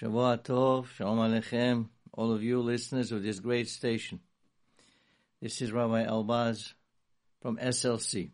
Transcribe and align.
Shavua 0.00 0.38
Tov, 0.38 0.86
Shalom 0.94 1.18
Aleichem, 1.18 1.88
all 2.12 2.32
of 2.32 2.40
you 2.40 2.60
listeners 2.60 3.10
of 3.10 3.24
this 3.24 3.40
great 3.40 3.68
station. 3.68 4.20
This 5.42 5.60
is 5.60 5.72
Rabbi 5.72 6.04
Elbaz 6.04 6.74
from 7.42 7.56
SLC. 7.56 8.30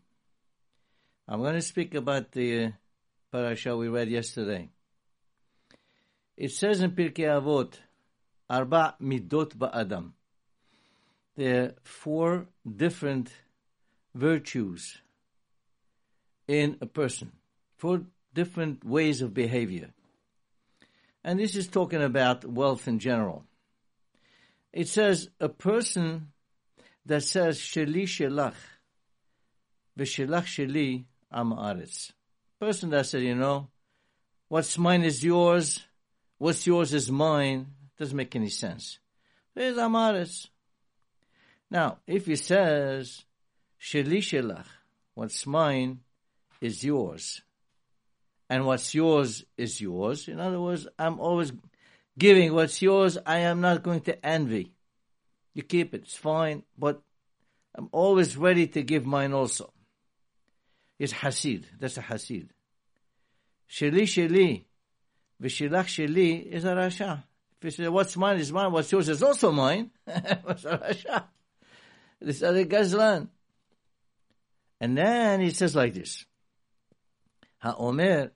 I'm 1.27 1.39
going 1.39 1.55
to 1.55 1.63
speak 1.63 1.95
about 1.95 2.33
the 2.33 2.65
uh, 2.65 2.69
parasha 3.31 3.75
we 3.75 3.87
read 3.87 4.09
yesterday. 4.09 4.69
It 6.37 6.51
says 6.51 6.81
in 6.81 6.91
Pirkei 6.91 7.25
Avot, 7.25 7.73
Arba 8.47 8.97
Midot 9.01 9.55
Ba'adam. 9.55 10.11
There 11.35 11.63
are 11.63 11.73
four 11.81 12.45
different 12.63 13.31
virtues 14.13 15.01
in 16.47 16.77
a 16.79 16.85
person, 16.85 17.31
four 17.75 18.03
different 18.35 18.85
ways 18.85 19.23
of 19.23 19.33
behavior. 19.33 19.94
And 21.25 21.39
this 21.39 21.55
is 21.55 21.67
talking 21.67 22.03
about 22.03 22.45
wealth 22.45 22.87
in 22.87 22.99
general. 22.99 23.45
It 24.71 24.87
says 24.87 25.27
a 25.39 25.49
person 25.49 26.31
that 27.07 27.23
says 27.23 27.59
Sheli 27.59 28.03
Shelach, 28.03 28.53
V'Shelach 29.97 30.45
Sheli 30.45 31.05
Am 31.33 31.49
Aretz. 31.49 32.11
Person 32.59 32.91
that 32.91 33.07
said, 33.07 33.23
you 33.23 33.33
know, 33.33 33.69
what's 34.49 34.77
mine 34.77 35.03
is 35.03 35.23
yours, 35.23 35.83
what's 36.37 36.67
yours 36.67 36.93
is 36.93 37.09
mine, 37.09 37.71
doesn't 37.97 38.15
make 38.15 38.35
any 38.35 38.49
sense. 38.49 38.99
There's 39.55 39.79
Am 39.79 39.93
Aretz. 39.93 40.49
Now, 41.71 41.97
if 42.05 42.27
he 42.27 42.35
says 42.35 43.25
Sheli 43.81 44.19
Shelach, 44.19 44.67
what's 45.15 45.47
mine 45.47 46.01
is 46.61 46.83
yours, 46.83 47.41
and 48.49 48.65
what's 48.65 48.93
yours 48.93 49.45
is 49.57 49.81
yours. 49.81 50.27
In 50.27 50.39
other 50.39 50.59
words, 50.59 50.87
I'm 50.99 51.19
always 51.19 51.51
giving 52.17 52.53
what's 52.53 52.81
yours. 52.81 53.17
I 53.25 53.39
am 53.39 53.61
not 53.61 53.83
going 53.83 54.01
to 54.01 54.25
envy. 54.25 54.71
You 55.53 55.63
keep 55.63 55.93
it, 55.93 56.03
it's 56.03 56.15
fine, 56.15 56.63
but 56.77 57.01
I'm 57.73 57.89
always 57.91 58.37
ready 58.37 58.67
to 58.67 58.83
give 58.83 59.05
mine 59.05 59.33
also. 59.33 59.71
It's 60.99 61.13
Hasid. 61.13 61.65
That's 61.79 61.97
a 61.97 62.01
Hasid. 62.01 62.49
Sheli 63.69 64.03
Sheli, 64.03 64.65
V'shilach 65.41 65.85
Sheli 65.85 66.45
is 66.45 66.65
a 66.65 66.69
Rasha. 66.69 67.23
If 67.57 67.63
you 67.63 67.71
say, 67.71 67.87
what's 67.87 68.15
mine 68.15 68.37
is 68.37 68.51
mine, 68.51 68.71
what's 68.71 68.91
yours 68.91 69.09
is 69.09 69.23
also 69.23 69.51
mine, 69.51 69.91
what's 70.43 70.65
a 70.65 70.77
Rasha? 70.77 71.23
This 72.21 72.43
other 72.43 72.65
Gazlan. 72.65 73.29
And 74.79 74.97
then 74.97 75.41
he 75.41 75.51
says 75.51 75.75
like 75.75 75.93
this. 75.93 76.25
HaOmer, 77.65 78.29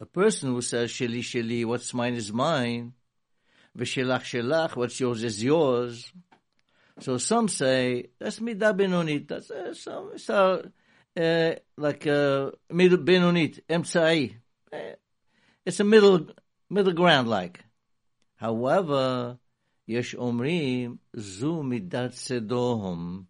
a 0.00 0.06
person 0.06 0.50
who 0.50 0.62
says, 0.62 0.90
Sheli, 0.90 1.18
Sheli, 1.18 1.64
what's 1.64 1.92
mine 1.92 2.14
is 2.14 2.32
mine, 2.32 2.92
V'shelach, 3.76 4.22
Shelach, 4.22 4.76
what's 4.76 5.00
yours 5.00 5.24
is 5.24 5.42
yours. 5.42 6.12
So 7.00 7.18
some 7.18 7.48
say, 7.48 8.06
that's 8.18 8.38
Midah 8.38 8.78
Benonit, 8.78 9.26
that's 9.28 9.50
uh, 9.50 9.74
some, 9.74 10.12
it's 10.14 10.30
uh, 10.30 10.62
uh, 11.18 11.54
like 11.76 12.06
uh, 12.06 12.52
middle 12.70 12.98
Benonit, 12.98 13.60
Emtsai. 13.68 14.36
Uh, 14.72 14.94
it's 15.64 15.80
a 15.80 15.84
middle, 15.84 16.28
middle 16.70 16.92
ground 16.92 17.28
like. 17.28 17.64
However, 18.36 19.38
Yesh 19.86 20.14
Omrim, 20.14 20.98
Zu 21.18 21.62
Midat 21.62 22.12
Sedom. 22.12 23.26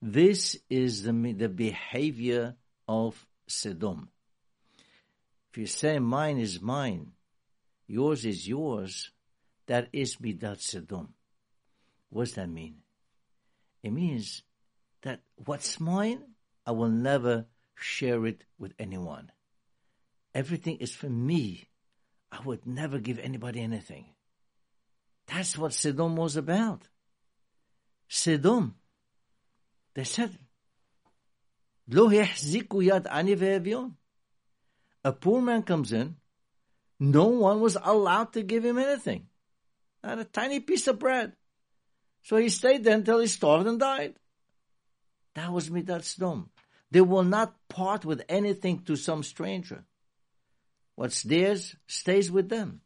This 0.00 0.56
is 0.70 1.02
the, 1.02 1.12
the 1.12 1.48
behavior 1.48 2.54
of 2.86 3.26
Sedom. 3.48 4.08
If 5.54 5.58
you 5.58 5.66
say 5.68 6.00
mine 6.00 6.38
is 6.38 6.60
mine, 6.60 7.12
yours 7.86 8.24
is 8.24 8.48
yours, 8.48 9.12
that 9.68 9.88
is 9.92 10.16
midat 10.16 10.58
sedom. 10.58 11.10
What 12.10 12.24
does 12.24 12.34
that 12.34 12.48
mean? 12.48 12.78
It 13.80 13.92
means 13.92 14.42
that 15.02 15.20
what's 15.36 15.78
mine, 15.78 16.24
I 16.66 16.72
will 16.72 16.88
never 16.88 17.46
share 17.76 18.26
it 18.26 18.42
with 18.58 18.74
anyone. 18.80 19.30
Everything 20.34 20.78
is 20.78 20.92
for 20.92 21.08
me. 21.08 21.68
I 22.32 22.40
would 22.44 22.66
never 22.66 22.98
give 22.98 23.20
anybody 23.20 23.60
anything. 23.60 24.06
That's 25.28 25.56
what 25.56 25.70
Sedom 25.70 26.16
was 26.16 26.34
about. 26.34 26.88
Sedom. 28.10 28.72
They 29.94 30.02
said, 30.02 30.36
Lo 31.86 32.08
yad 32.08 33.06
ani 33.08 33.36
a 35.04 35.12
poor 35.12 35.40
man 35.40 35.62
comes 35.62 35.92
in, 35.92 36.16
no 36.98 37.26
one 37.26 37.60
was 37.60 37.76
allowed 37.82 38.32
to 38.32 38.42
give 38.42 38.64
him 38.64 38.78
anything. 38.78 39.26
Not 40.02 40.18
a 40.18 40.24
tiny 40.24 40.60
piece 40.60 40.86
of 40.86 40.98
bread. 40.98 41.32
So 42.22 42.36
he 42.36 42.48
stayed 42.48 42.84
there 42.84 42.96
until 42.96 43.20
he 43.20 43.26
starved 43.26 43.66
and 43.66 43.78
died. 43.78 44.14
That 45.34 45.52
was 45.52 45.68
Midat 45.68 46.02
Sdom. 46.02 46.48
They 46.90 47.00
will 47.00 47.24
not 47.24 47.54
part 47.68 48.04
with 48.04 48.22
anything 48.28 48.80
to 48.84 48.96
some 48.96 49.22
stranger. 49.22 49.84
What's 50.94 51.22
theirs 51.22 51.74
stays 51.88 52.30
with 52.30 52.48
them. 52.48 52.80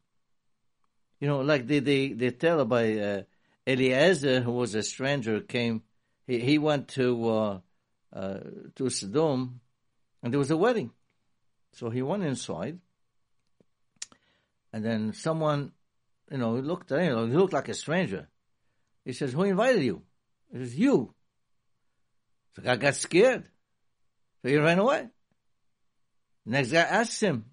You 1.21 1.29
know, 1.29 1.41
like 1.41 1.67
they, 1.67 1.81
they, 1.81 2.13
they 2.13 2.31
tell 2.31 2.61
about 2.61 2.87
uh, 2.87 3.23
Eliezer, 3.67 4.41
who 4.41 4.53
was 4.53 4.75
a 4.75 4.83
stranger, 4.83 5.41
came, 5.41 5.83
he, 6.27 6.41
he 6.41 6.59
went 6.59 6.89
to, 6.89 7.29
uh, 7.29 7.59
uh, 8.13 8.39
to 8.77 8.89
Sodom, 8.89 9.61
and 10.23 10.33
there 10.33 10.39
was 10.39 10.51
a 10.51 10.57
wedding. 10.57 10.91
So 11.73 11.91
he 11.91 12.03
went 12.03 12.25
inside, 12.25 12.79
and 14.73 14.85
then 14.85 15.13
someone, 15.13 15.73
you 16.31 16.39
know, 16.39 16.55
looked 16.55 16.93
at 16.93 17.01
him, 17.01 17.31
he 17.31 17.37
looked 17.37 17.53
like 17.53 17.69
a 17.69 17.75
stranger. 17.75 18.29
He 19.05 19.13
says, 19.13 19.33
Who 19.33 19.45
invited 19.45 19.83
you? 19.83 20.03
He 20.53 20.59
says, 20.59 20.77
You. 20.77 21.15
The 22.55 22.63
guy 22.63 22.77
got 22.77 22.95
scared. 22.95 23.45
So 24.43 24.49
he 24.49 24.57
ran 24.57 24.79
away. 24.79 25.09
Next 26.45 26.73
guy 26.73 26.81
asks 26.81 27.21
him, 27.21 27.45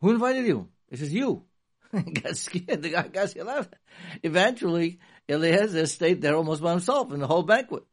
Who 0.00 0.10
invited 0.10 0.46
you? 0.46 0.68
He 0.90 0.96
says, 0.96 1.12
You. 1.12 1.44
he 1.92 2.10
got 2.12 2.36
scared. 2.36 2.82
The 2.82 2.90
guy 2.90 3.08
got 3.08 3.30
scared. 3.30 3.68
Eventually, 4.22 4.98
Eliezer 5.28 5.86
stayed 5.86 6.20
there 6.20 6.36
almost 6.36 6.62
by 6.62 6.72
himself 6.72 7.12
in 7.12 7.20
the 7.20 7.26
whole 7.26 7.42
banquet. 7.42 7.84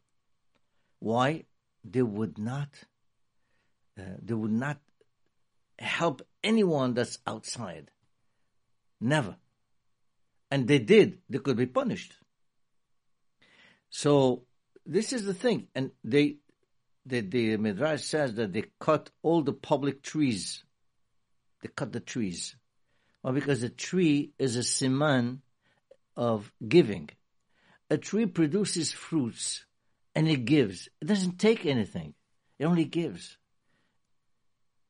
Why? 1.00 1.46
They 1.84 2.02
would 2.02 2.38
not, 2.38 2.70
uh, 4.00 4.16
they 4.22 4.34
would 4.34 4.52
not 4.52 4.80
help 5.84 6.22
anyone 6.44 6.94
that's 6.94 7.20
outside. 7.28 7.92
Never. 9.00 9.36
And 10.50 10.68
they 10.68 10.80
did, 10.80 11.20
they 11.30 11.40
could 11.40 11.58
be 11.58 11.66
punished. 11.66 12.14
So 13.90 14.44
this 14.86 15.14
is 15.14 15.24
the 15.26 15.34
thing. 15.34 15.68
And 15.76 15.92
they 16.04 16.38
the, 17.06 17.22
the 17.22 17.58
Midrash 17.58 18.04
says 18.04 18.36
that 18.36 18.54
they 18.54 18.66
cut 18.80 19.10
all 19.22 19.42
the 19.42 19.54
public 19.54 20.02
trees. 20.02 20.64
They 21.62 21.70
cut 21.70 21.92
the 21.92 22.00
trees. 22.00 22.56
Well, 23.22 23.34
because 23.34 23.64
a 23.64 23.70
tree 23.70 24.32
is 24.40 24.56
a 24.56 24.60
siman 24.60 25.40
of 26.16 26.52
giving. 26.66 27.10
A 27.90 27.98
tree 27.98 28.26
produces 28.26 28.92
fruits 28.92 29.66
and 30.16 30.28
it 30.28 30.46
gives. 30.46 30.90
It 31.02 31.06
doesn't 31.06 31.40
take 31.40 31.66
anything. 31.66 32.14
It 32.60 32.66
only 32.66 32.86
gives. 32.86 33.38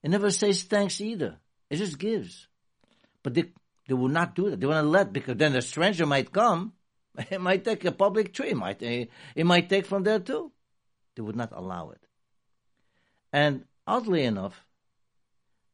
It 0.04 0.12
never 0.12 0.32
says 0.32 0.64
thanks 0.64 1.00
either. 1.00 1.38
It 1.70 1.78
just 1.78 1.98
gives. 1.98 2.48
But 3.24 3.34
they, 3.34 3.46
they 3.88 3.94
will 3.94 4.10
not 4.10 4.36
do 4.36 4.50
that. 4.50 4.60
They 4.60 4.68
want 4.68 4.84
to 4.84 4.90
let, 4.90 5.14
because 5.14 5.38
then 5.38 5.56
a 5.56 5.62
stranger 5.62 6.06
might 6.06 6.32
come. 6.32 6.74
It 7.30 7.40
might 7.40 7.64
take 7.64 7.86
a 7.86 7.92
public 7.92 8.34
tree. 8.34 8.50
It 8.50 8.58
might, 8.58 8.82
eh, 8.82 9.06
it 9.36 9.46
might 9.46 9.70
take 9.70 9.86
from 9.86 10.04
there 10.04 10.20
too. 10.20 10.52
They 11.16 11.22
would 11.22 11.36
not 11.36 11.52
allow 11.52 11.92
it. 11.92 12.02
And 13.32 13.66
oddly 13.86 14.24
enough, 14.24 14.66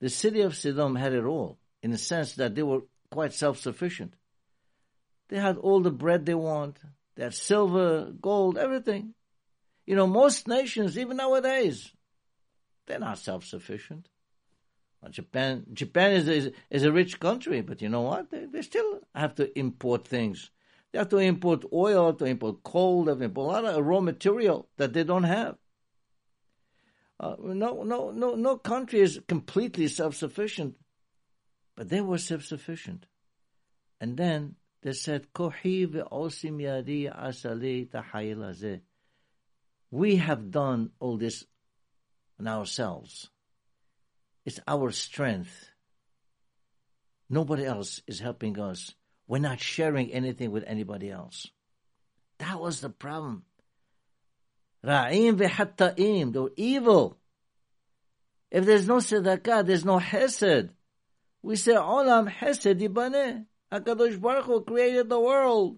the 0.02 0.10
city 0.10 0.42
of 0.42 0.54
Sedom 0.54 1.00
had 1.00 1.14
it 1.14 1.24
all, 1.24 1.58
in 1.82 1.92
the 1.92 1.98
sense 1.98 2.36
that 2.36 2.56
they 2.56 2.64
were 2.64 2.82
quite 3.10 3.34
self-sufficient. 3.34 4.16
They 5.30 5.38
had 5.38 5.58
all 5.58 5.82
the 5.82 5.92
bread 5.92 6.26
they 6.26 6.36
want. 6.36 6.78
They 7.16 7.24
had 7.24 7.34
silver, 7.34 8.12
gold, 8.20 8.58
everything. 8.58 9.14
You 9.86 9.96
know, 9.96 10.08
most 10.08 10.48
nations, 10.48 10.98
even 10.98 11.18
nowadays, 11.18 11.92
they're 12.86 13.00
not 13.00 13.18
self-sufficient. 13.20 14.08
Japan, 15.10 15.66
Japan 15.72 16.12
is, 16.12 16.28
is, 16.28 16.52
is 16.70 16.84
a 16.84 16.92
rich 16.92 17.20
country, 17.20 17.62
but 17.62 17.82
you 17.82 17.88
know 17.90 18.02
what? 18.02 18.32
They, 18.32 18.46
they 18.46 18.62
still 18.62 19.00
have 19.16 19.34
to 19.36 19.58
import 19.58 20.06
things. 20.06 20.52
They 20.92 21.00
have 21.00 21.10
to 21.10 21.18
import 21.18 21.64
oil, 21.72 22.14
to 22.14 22.26
import 22.26 22.64
coal, 22.64 23.06
they 23.06 23.12
have 23.12 23.20
to 23.20 23.26
import 23.26 23.48
a 23.48 23.52
lot 23.62 23.66
of 23.66 23.86
raw 23.86 24.02
material 24.02 24.68
that 24.78 24.94
they 24.94 25.04
don't 25.04 25.24
have. 25.24 25.56
Uh, 27.20 27.36
no, 27.40 27.84
no, 27.84 28.12
no, 28.12 28.36
no 28.36 28.58
country 28.58 29.00
is 29.00 29.22
completely 29.28 29.88
self-sufficient, 29.88 30.76
but 31.76 31.90
they 31.90 32.02
were 32.02 32.18
self-sufficient. 32.18 33.06
And 34.02 34.18
then 34.18 34.56
they 34.82 34.94
said, 34.94 35.34
"Kohi 35.34 35.88
ve'osim 35.88 36.62
yadi 36.62 37.14
asali 37.14 38.82
We 39.92 40.16
have 40.18 40.52
done 40.52 40.92
all 41.00 41.18
this 41.18 41.46
on 42.40 42.48
ourselves. 42.48 43.30
It's 44.50 44.60
our 44.68 44.90
strength. 44.90 45.70
nobody 47.30 47.66
else 47.66 48.02
is 48.08 48.20
helping 48.20 48.60
us. 48.60 48.96
We're 49.28 49.38
not 49.38 49.60
sharing 49.60 50.12
anything 50.12 50.50
with 50.50 50.64
anybody 50.66 51.12
else. 51.12 51.46
That 52.40 52.60
was 52.60 52.82
the 52.82 52.90
problem. 52.90 53.44
Ra'im 54.84 55.38
v'hatta'im, 55.38 56.34
they're 56.34 56.56
evil. 56.56 57.20
If 58.50 58.66
there's 58.66 58.88
no 58.88 58.96
tzedakah, 58.96 59.68
there's 59.68 59.86
no 59.86 60.00
hesed. 60.00 60.72
We 61.44 61.56
say, 61.56 61.74
Olam 61.74 62.28
hesed 62.28 62.80
yibaneh. 62.82 63.46
HaKadosh 63.72 64.20
Baruch 64.20 64.46
Hu 64.46 64.62
created 64.64 65.10
the 65.10 65.20
world 65.20 65.78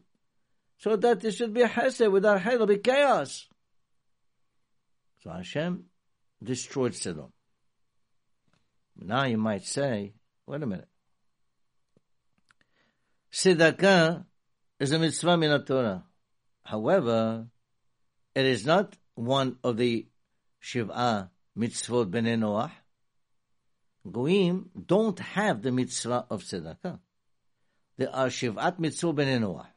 so 0.78 0.96
that 0.96 1.20
there 1.20 1.34
should 1.34 1.54
be 1.54 1.64
hesed. 1.64 2.10
Without 2.10 2.40
hesed, 2.40 2.54
there'll 2.54 2.68
be 2.68 2.78
chaos. 2.78 3.50
So 5.24 5.30
Hashem 5.30 5.88
destroyed 6.42 6.96
Sodom. 6.96 7.34
Now 9.04 9.26
you 9.26 9.38
might 9.38 9.64
say, 9.64 10.14
wait 10.46 10.62
a 10.62 10.68
minute. 10.68 10.88
Tzedakah 13.34 14.26
is 14.80 14.92
a 14.92 15.00
mitzvah 15.00 15.38
min 15.38 15.64
Torah. 15.66 16.04
However, 16.64 17.48
it 18.36 18.46
is 18.46 18.66
not 18.66 18.96
one 19.16 19.58
of 19.64 19.78
the 19.78 20.08
Shiv'ah 20.62 21.30
mitzvot 21.58 22.12
b'nei 22.12 22.38
Noach. 22.38 22.72
Goyim 24.10 24.70
don't 24.86 25.20
have 25.20 25.64
the 25.64 25.72
mitzvah 25.72 26.28
of 26.30 26.44
tzedakah. 26.44 27.00
There 27.98 28.14
are 28.14 28.28
Shiv'at 28.28 28.80
mitzvot 28.80 29.16
b'nei 29.16 29.40
Noach. 29.40 29.68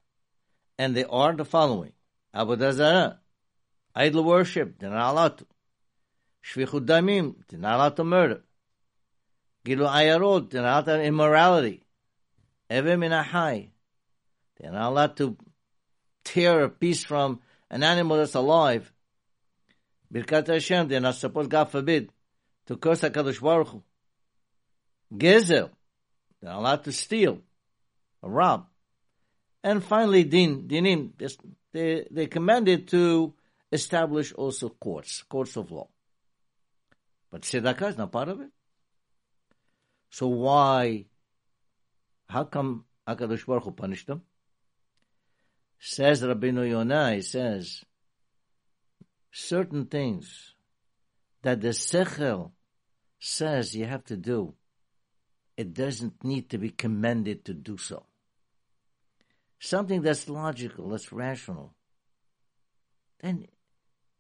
And 0.79 0.95
they 0.95 1.05
are 1.05 1.35
the 1.35 1.47
following. 1.47 1.93
Avodah 2.35 2.73
Zarah, 2.73 3.21
idol 3.95 4.25
worship, 4.25 4.79
they're 4.79 4.91
not 4.91 5.13
allowed 5.13 5.39
to. 5.39 5.47
Damim, 6.81 7.37
they're 7.49 7.61
not 7.61 7.77
allowed 7.77 7.97
to 7.97 8.05
murder. 8.05 8.43
Giluy 9.65 10.07
arayot, 10.07 10.51
they're 10.51 10.63
not 10.63 10.85
to 10.87 11.03
immorality. 11.03 11.83
Ever 12.69 12.97
min 12.97 13.13
hachai, 13.13 13.69
they're 14.59 14.73
not 14.73 14.91
allowed 14.91 15.17
to 15.19 15.37
tear 16.25 16.65
a 16.65 16.69
piece 16.69 17.05
from 17.05 17.41
an 17.71 17.83
animal 17.83 18.19
that's 18.19 18.35
alive. 18.35 18.93
Birkat 20.13 20.47
Hashem, 20.49 20.89
they're 20.89 21.01
not 21.01 21.17
supposed, 21.17 21.51
God 21.51 21.71
forbid, 21.71 22.11
to 22.67 22.77
curse 22.77 23.01
HaKadosh 23.01 23.41
Baruch 23.41 23.69
Hu. 23.69 23.83
Gezel, 25.15 25.71
they're 26.41 26.51
not 26.51 26.59
allowed 26.59 26.85
to 26.85 26.93
steal 26.93 27.41
or 28.23 28.31
rob. 28.31 28.67
And 29.63 29.83
finally, 29.83 30.25
din, 30.25 30.69
dinim, 30.69 31.13
they, 31.73 32.07
they 32.11 32.27
commanded 32.27 32.89
to 32.89 33.35
establish 33.73 34.33
also 34.33 34.69
courts, 34.69 35.23
courts 35.23 35.57
of 35.57 35.71
law. 35.71 35.89
But 37.31 37.43
tzedakah 37.43 37.91
is 37.91 37.99
not 37.99 38.13
part 38.13 38.29
of 38.29 38.41
it. 38.41 38.51
So 40.15 40.29
why, 40.29 41.07
how 42.29 42.45
come 42.45 42.85
HaKadosh 43.09 43.47
Baruch 43.47 43.65
Hu 43.65 43.73
punished 43.73 44.07
them? 44.07 44.23
Says 45.81 46.23
Rabbeinu 46.23 46.71
Yonah, 46.71 47.17
he 47.17 47.21
says, 47.21 47.83
certain 49.33 49.87
things 49.87 50.55
that 51.43 51.61
the 51.61 51.71
Sechel 51.71 52.53
says 53.19 53.75
you 53.75 53.87
have 53.87 54.05
to 54.05 54.17
do, 54.17 54.55
it 55.57 55.75
doesn't 55.75 56.23
need 56.23 56.49
to 56.51 56.59
be 56.59 56.71
commanded 56.71 57.45
to 57.47 57.53
do 57.53 57.77
so. 57.77 58.07
Something 59.59 60.03
that's 60.03 60.29
logical, 60.29 60.91
that's 60.91 61.11
rational. 61.11 61.75
Then 63.19 63.49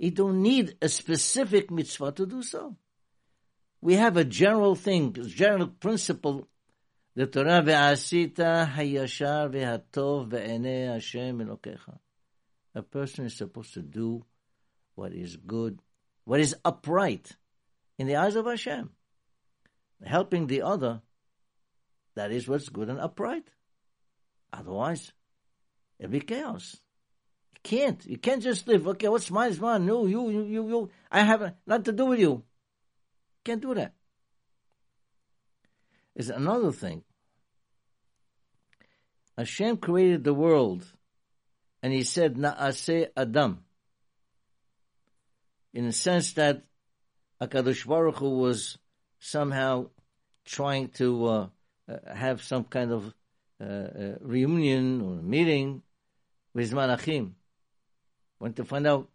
you 0.00 0.10
don't 0.10 0.42
need 0.42 0.76
a 0.82 0.88
specific 0.88 1.70
mitzvah 1.70 2.10
to 2.10 2.26
do 2.26 2.42
so. 2.42 2.78
We 3.84 3.96
have 3.96 4.16
a 4.16 4.24
general 4.24 4.76
thing, 4.76 5.12
general 5.12 5.66
principle. 5.66 6.48
The 7.16 7.26
Torah 7.26 7.62
ve'asita 7.62 8.66
hayashar 8.72 9.52
ve'hatov 9.52 10.30
ve'enei 10.30 10.90
Hashem 10.90 11.40
elokecha. 11.40 11.98
A 12.74 12.80
person 12.80 13.26
is 13.26 13.36
supposed 13.36 13.74
to 13.74 13.82
do 13.82 14.24
what 14.94 15.12
is 15.12 15.36
good, 15.36 15.80
what 16.24 16.40
is 16.40 16.56
upright 16.64 17.36
in 17.98 18.06
the 18.06 18.16
eyes 18.16 18.36
of 18.36 18.46
Hashem. 18.46 18.88
Helping 20.02 20.46
the 20.46 20.62
other, 20.62 21.02
that 22.14 22.32
is 22.32 22.48
what's 22.48 22.70
good 22.70 22.88
and 22.88 22.98
upright. 22.98 23.46
Otherwise, 24.50 25.12
it'll 25.98 26.10
be 26.10 26.20
chaos. 26.20 26.78
You 27.52 27.60
can't. 27.62 28.06
You 28.06 28.16
can't 28.16 28.42
just 28.42 28.66
live, 28.66 28.88
okay, 28.88 29.08
what's 29.08 29.30
mine 29.30 29.50
is 29.50 29.60
mine. 29.60 29.84
No, 29.84 30.06
you, 30.06 30.30
you, 30.30 30.44
you, 30.44 30.68
you. 30.70 30.90
I 31.12 31.20
have 31.20 31.52
nothing 31.66 31.84
to 31.84 31.92
do 31.92 32.06
with 32.06 32.20
you. 32.20 32.44
Can't 33.44 33.60
do 33.60 33.74
that. 33.74 33.92
Is 36.14 36.30
another 36.30 36.72
thing. 36.72 37.02
Hashem 39.36 39.78
created 39.78 40.24
the 40.24 40.34
world, 40.34 40.86
and 41.82 41.92
He 41.92 42.04
said, 42.04 42.36
"Naaseh 42.36 43.08
Adam." 43.16 43.64
in 45.74 45.86
the 45.86 45.92
sense 45.92 46.32
that 46.34 46.62
Akadosh 47.40 47.84
Baruch 47.86 48.18
Hu 48.18 48.38
was 48.38 48.78
somehow 49.18 49.90
trying 50.44 50.88
to 50.90 51.26
uh, 51.26 51.46
uh, 51.88 52.14
have 52.14 52.42
some 52.42 52.64
kind 52.64 52.92
of 52.92 53.12
uh, 53.60 53.64
uh 53.64 54.14
reunion 54.20 55.00
or 55.02 55.16
meeting 55.22 55.82
with 56.54 56.72
Malachim. 56.72 57.32
Went 58.38 58.56
to 58.56 58.64
find 58.64 58.86
out 58.86 59.08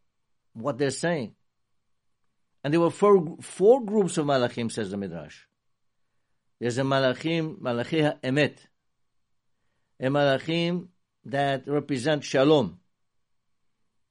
what 0.54 0.78
they're 0.78 0.92
saying. 0.92 1.34
And 2.64 2.74
there 2.74 2.82
were 2.82 2.92
four, 2.92 3.38
four 3.42 3.86
groups 3.86 4.18
of 4.18 4.26
Malachim, 4.26 4.72
says 4.72 4.92
the 4.92 4.98
Midrash. 4.98 5.38
There's 6.60 6.78
a 6.78 6.82
Malachim, 6.82 7.62
Malachi 7.62 8.02
Emet, 8.02 8.58
a 10.00 10.08
Malachim 10.08 10.88
that 11.26 11.68
represent 11.68 12.24
Shalom, 12.24 12.80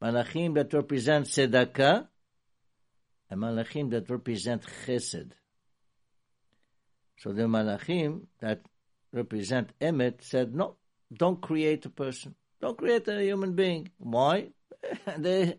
Malachim 0.02 0.54
that 0.54 0.72
represent 0.72 1.26
Tzedakah, 1.26 2.08
and 3.30 3.40
Malachim 3.40 3.90
that 3.90 4.08
represent 4.08 4.62
Chesed. 4.86 5.32
So 7.18 7.32
the 7.32 7.42
Malachim 7.42 8.26
that 8.40 8.62
represent 9.12 9.72
Emet 9.80 10.22
said, 10.22 10.54
no, 10.54 10.76
don't 11.12 11.40
create 11.40 11.84
a 11.84 11.90
person. 11.90 12.34
Don't 12.60 12.78
create 12.78 13.06
a 13.08 13.22
human 13.22 13.54
being. 13.54 13.90
Why? 13.98 14.48
they 15.18 15.58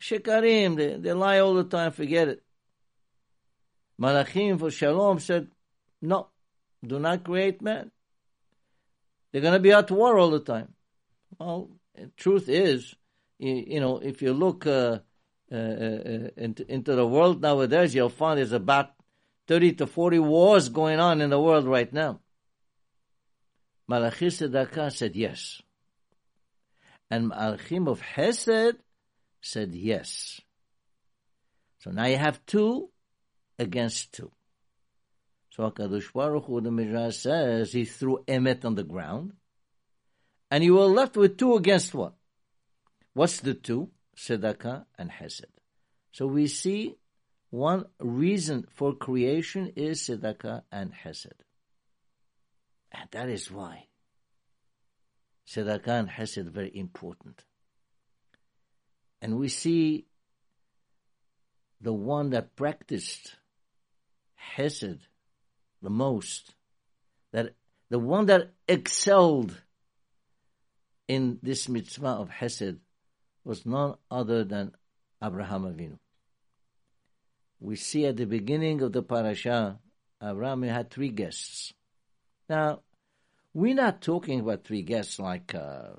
shikarim, 0.00 0.76
they, 0.76 0.96
they 0.96 1.12
lie 1.12 1.40
all 1.40 1.54
the 1.54 1.64
time, 1.64 1.92
forget 1.92 2.28
it. 2.28 2.42
Malachim 4.00 4.58
for 4.58 4.70
Shalom 4.70 5.18
said, 5.18 5.48
no, 6.00 6.28
do 6.86 6.98
not 6.98 7.24
create 7.24 7.60
man. 7.60 7.90
They're 9.32 9.42
going 9.42 9.54
to 9.54 9.60
be 9.60 9.72
at 9.72 9.90
war 9.90 10.18
all 10.18 10.30
the 10.30 10.40
time. 10.40 10.74
Well, 11.38 11.70
truth 12.16 12.48
is, 12.48 12.94
you, 13.38 13.64
you 13.66 13.80
know, 13.80 13.98
if 13.98 14.22
you 14.22 14.32
look 14.32 14.66
uh, 14.66 15.00
uh, 15.50 15.54
uh, 15.54 16.28
into, 16.36 16.64
into 16.72 16.94
the 16.94 17.06
world 17.06 17.42
nowadays, 17.42 17.94
you'll 17.94 18.08
find 18.08 18.38
there's 18.38 18.52
about 18.52 18.90
30 19.48 19.74
to 19.74 19.86
40 19.86 20.18
wars 20.20 20.68
going 20.68 21.00
on 21.00 21.20
in 21.20 21.30
the 21.30 21.40
world 21.40 21.66
right 21.66 21.92
now. 21.92 22.20
Malachi 23.88 24.26
Sedaka 24.26 24.92
said 24.92 25.16
yes. 25.16 25.62
And 27.10 27.30
Malachim 27.30 27.88
of 27.88 28.00
Hesed 28.00 28.76
said 29.40 29.74
yes. 29.74 30.40
So 31.80 31.90
now 31.90 32.06
you 32.06 32.16
have 32.16 32.44
two 32.46 32.90
against 33.58 34.12
two. 34.12 34.30
So 35.50 35.70
HaKadosh 35.70 36.12
Baruch 36.12 36.44
Hu, 36.44 36.60
the 36.60 36.70
Midrash 36.70 37.16
says, 37.16 37.72
he 37.72 37.84
threw 37.84 38.24
Emet 38.28 38.64
on 38.64 38.74
the 38.74 38.84
ground, 38.84 39.32
and 40.50 40.62
you 40.62 40.74
were 40.74 40.86
left 40.86 41.16
with 41.16 41.36
two 41.36 41.54
against 41.54 41.94
one. 41.94 42.12
What's 43.14 43.40
the 43.40 43.54
two? 43.54 43.90
tzedakah, 44.18 44.84
and 44.98 45.10
hesed. 45.10 45.46
So 46.12 46.26
we 46.26 46.48
see 46.48 46.96
one 47.50 47.86
reason 48.00 48.66
for 48.74 48.94
creation 48.94 49.72
is 49.76 50.02
tzedakah 50.02 50.62
and 50.72 50.92
hesed. 50.92 51.44
And 52.90 53.08
that 53.12 53.28
is 53.28 53.50
why 53.50 53.86
tzedakah 55.46 56.00
and 56.00 56.10
hesed 56.10 56.48
very 56.48 56.76
important. 56.76 57.44
And 59.20 59.38
we 59.38 59.48
see 59.48 60.06
the 61.80 61.92
one 61.92 62.30
that 62.30 62.56
practiced 62.56 63.36
hesed 64.34 65.06
the 65.82 65.90
most, 65.90 66.54
that 67.32 67.54
the 67.90 67.98
one 67.98 68.26
that 68.26 68.52
excelled 68.66 69.60
in 71.06 71.38
this 71.42 71.68
mitzvah 71.68 72.06
of 72.06 72.30
hesed 72.30 72.76
was 73.44 73.64
none 73.64 73.94
other 74.10 74.44
than 74.44 74.72
Abraham 75.22 75.62
Avinu. 75.62 75.98
We 77.60 77.76
see 77.76 78.06
at 78.06 78.16
the 78.16 78.26
beginning 78.26 78.82
of 78.82 78.92
the 78.92 79.02
parasha, 79.02 79.80
Abraham 80.22 80.62
had 80.62 80.90
three 80.90 81.08
guests. 81.08 81.72
Now, 82.48 82.80
we're 83.54 83.74
not 83.74 84.02
talking 84.02 84.40
about 84.40 84.64
three 84.64 84.82
guests 84.82 85.18
like 85.18 85.54
uh, 85.54 85.94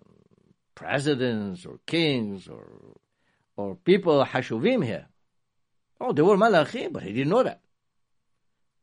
presidents 0.76 1.66
or 1.66 1.80
kings 1.86 2.48
or 2.48 2.96
or 3.60 3.76
people 3.76 4.24
Hashuvim 4.24 4.86
here. 4.86 5.08
Oh, 6.00 6.14
they 6.14 6.22
were 6.22 6.38
Malachim, 6.38 6.94
but 6.94 7.04
he 7.04 7.12
didn't 7.12 7.30
know 7.30 7.44
that. 7.44 7.60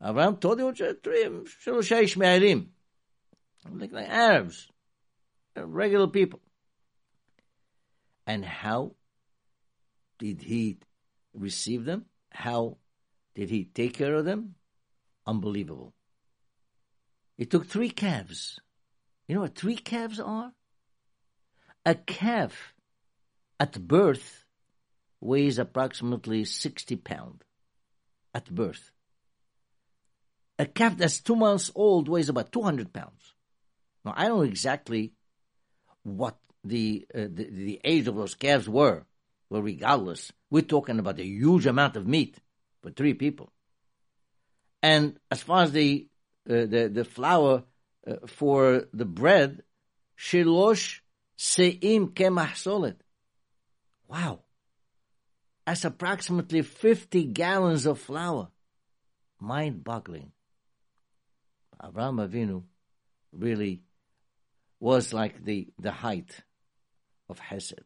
Abraham 0.05 0.37
told 0.37 0.61
him, 0.61 0.75
Shalosha 0.75 2.17
Me'arim, 2.19 2.67
like, 3.73 3.91
like 3.91 4.11
Arabs, 4.11 4.69
regular 5.57 6.09
people. 6.09 6.41
And 8.27 8.45
how 8.45 8.97
did 10.19 10.43
he 10.43 10.77
receive 11.33 11.87
them? 11.87 12.05
How 12.31 12.77
did 13.35 13.49
he 13.49 13.65
take 13.65 13.95
care 13.95 14.15
of 14.15 14.27
them? 14.27 14.57
Unbelievable. 15.27 15.95
He 17.39 17.47
took 17.47 17.67
three 17.67 17.89
calves. 17.89 18.61
You 19.27 19.37
know 19.37 19.41
what 19.41 19.55
three 19.55 19.77
calves 19.77 20.21
are? 20.21 20.53
A 21.87 21.95
calf 21.95 22.75
at 23.59 23.89
birth 23.89 24.43
weighs 25.21 25.59
approximately 25.59 26.45
60 26.45 26.97
pounds 26.97 27.43
at 28.35 28.53
birth. 28.55 28.91
A 30.59 30.67
calf 30.67 30.97
that's 30.97 31.21
two 31.21 31.37
months 31.37 31.71
old 31.75 32.09
weighs 32.09 32.29
about 32.29 32.53
200 32.53 32.93
pounds. 32.93 33.35
Now, 34.05 34.15
I 34.17 34.29
don't 34.29 34.39
know 34.39 34.43
exactly 34.45 35.13
what 36.03 36.37
the, 36.65 37.07
uh, 37.15 37.29
the, 37.33 37.51
the 37.51 37.81
age 37.85 38.07
of 38.09 38.17
those 38.17 38.35
calves 38.35 38.69
were, 38.69 39.05
but 39.51 39.63
regardless, 39.63 40.33
we're 40.51 40.63
talking 40.63 40.99
about 40.99 41.19
a 41.19 41.27
huge 41.27 41.67
amount 41.67 41.97
of 41.97 42.07
meat 42.07 42.39
for 42.83 42.91
three 42.91 43.15
people. 43.15 43.53
And 44.83 45.19
as 45.31 45.43
far 45.43 45.63
as 45.65 45.73
the 45.73 46.07
uh, 46.49 46.67
the, 46.67 46.89
the 46.93 47.05
flour 47.05 47.65
uh, 48.07 48.15
for 48.27 48.85
the 48.93 49.05
bread, 49.05 49.63
shilosh 50.17 51.01
se'im 51.37 52.09
kemah 52.09 52.55
solid. 52.55 53.03
Wow. 54.07 54.46
That's 55.67 55.85
approximately 55.85 56.63
50 56.63 57.25
gallons 57.25 57.87
of 57.87 57.99
flour. 57.99 58.49
Mind 59.41 59.83
boggling. 59.83 60.31
Abraham 61.85 62.17
Avinu 62.17 62.63
really 63.33 63.83
was 64.79 65.13
like 65.13 65.45
the, 65.45 65.69
the 65.79 65.91
height 65.91 66.45
of 67.29 67.41
Hesed. 67.41 67.83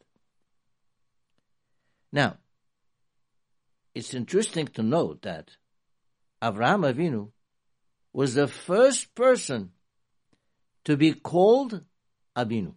Now, 2.12 2.37
it's 3.94 4.14
interesting 4.14 4.66
to 4.68 4.82
note 4.82 5.22
that 5.22 5.56
Abraham 6.42 6.82
Avinu 6.82 7.30
was 8.12 8.34
the 8.34 8.46
first 8.46 9.14
person 9.14 9.70
to 10.84 10.96
be 10.96 11.14
called 11.14 11.82
Avinu. 12.37 12.75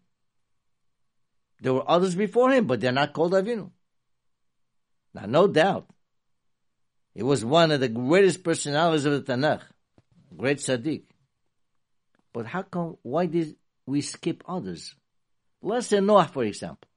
There 1.61 1.73
were 1.73 1.89
others 1.89 2.15
before 2.15 2.51
him, 2.51 2.67
but 2.67 2.79
they're 2.79 2.91
not 2.91 3.13
called 3.13 3.33
Avinu. 3.33 3.71
Now, 5.13 5.25
no 5.25 5.47
doubt, 5.47 5.89
he 7.13 7.23
was 7.23 7.45
one 7.45 7.71
of 7.71 7.79
the 7.79 7.89
greatest 7.89 8.43
personalities 8.43 9.05
of 9.05 9.13
the 9.13 9.33
Tanakh, 9.33 9.61
great 10.35 10.57
Sadiq. 10.57 11.03
But 12.33 12.47
how 12.47 12.63
come, 12.63 12.97
why 13.03 13.27
did 13.27 13.55
we 13.85 14.01
skip 14.01 14.43
others? 14.47 14.95
Let's 15.61 15.87
say 15.87 15.99
Noah, 15.99 16.25
for 16.25 16.43
example. 16.43 16.89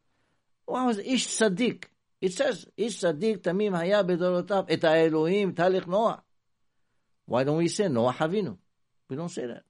Why 0.64 0.86
was 0.86 0.98
Ish 0.98 1.28
Sadiq? 1.28 1.84
It 2.20 2.32
says, 2.32 2.66
Ish 2.76 3.00
Sadiq 3.00 3.38
Tamim 3.42 3.76
Haya 3.76 4.02
Bedorotav 4.02 4.66
Et 4.70 4.82
Elohim 4.82 5.52
Talich 5.52 5.86
Noah. 5.86 6.22
Why 7.26 7.44
don't 7.44 7.58
we 7.58 7.68
say 7.68 7.88
Noah 7.88 8.14
Havinu? 8.14 8.56
We 9.10 9.16
don't 9.16 9.28
say 9.28 9.46
that. 9.46 9.62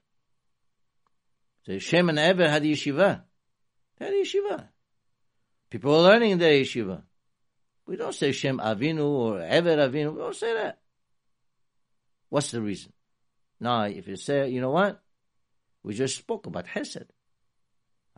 So 1.65 1.79
Shem 1.79 2.09
and 2.09 2.19
Ever 2.19 2.49
had 2.49 2.63
yeshiva. 2.63 3.23
They 3.99 4.05
had 4.05 4.15
yeshiva. 4.15 4.69
People 5.69 5.97
are 5.97 6.03
learning 6.03 6.33
in 6.33 6.39
their 6.39 6.53
yeshiva. 6.53 7.03
We 7.87 7.97
don't 7.97 8.15
say 8.15 8.33
Shem 8.33 8.59
Avinu 8.59 9.05
or 9.05 9.41
Ever 9.41 9.77
Avinu. 9.77 10.13
We 10.13 10.21
don't 10.21 10.35
say 10.35 10.55
that. 10.55 10.81
What's 12.29 12.51
the 12.51 12.61
reason? 12.61 12.93
Now, 13.61 13.85
if 13.85 14.09
you 14.09 14.17
say, 14.17 14.49
you 14.49 14.61
know 14.61 14.73
what? 14.73 15.01
We 15.83 15.95
just 15.95 16.17
spoke 16.17 16.47
about 16.47 16.67
Hesed. 16.67 17.07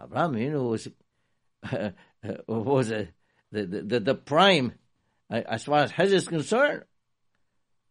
Abraham 0.03 0.33
Avinu 0.33 0.71
was, 0.71 0.89
uh, 1.73 1.91
was 2.47 2.91
a, 2.91 3.09
the, 3.53 3.67
the, 3.67 4.01
the 4.01 4.15
prime 4.15 4.73
uh, 5.31 5.43
as 5.47 5.65
far 5.65 5.81
as 5.81 5.91
Hesed 5.91 6.15
is 6.15 6.29
concerned. 6.29 6.85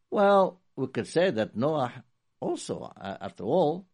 Well, 0.10 0.62
we 0.75 0.88
could 0.88 1.07
say 1.07 1.29
that 1.29 1.55
Noah 1.55 2.03
also, 2.39 2.91
uh, 3.00 3.17
after 3.22 3.43
all, 3.43 3.88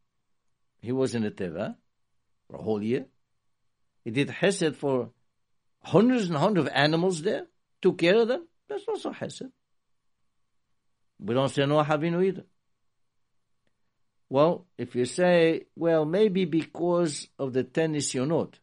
he 0.81 0.91
was 0.91 1.15
in 1.15 1.23
the 1.23 1.31
Teva 1.31 1.75
for 2.47 2.57
a 2.57 2.61
whole 2.61 2.81
year. 2.81 3.05
He 4.03 4.11
did 4.11 4.29
Hesed 4.29 4.75
for 4.75 5.09
hundreds 5.81 6.27
and 6.27 6.37
hundreds 6.37 6.67
of 6.67 6.73
animals 6.73 7.21
there, 7.21 7.47
took 7.83 7.99
care 7.99 8.19
of 8.21 8.27
them. 8.27 8.47
That's 8.67 8.85
also 8.87 9.11
Hesed. 9.11 9.49
We 11.19 11.35
don't 11.35 11.49
say 11.49 11.65
Noah 11.65 11.85
Havinu 11.85 12.25
either. 12.25 12.45
Well, 14.29 14.65
if 14.77 14.95
you 14.95 15.05
say, 15.05 15.65
well, 15.75 16.05
maybe 16.05 16.45
because 16.45 17.27
of 17.37 17.53
the 17.53 17.63
ten 17.63 17.93
nisyonot. 17.93 18.55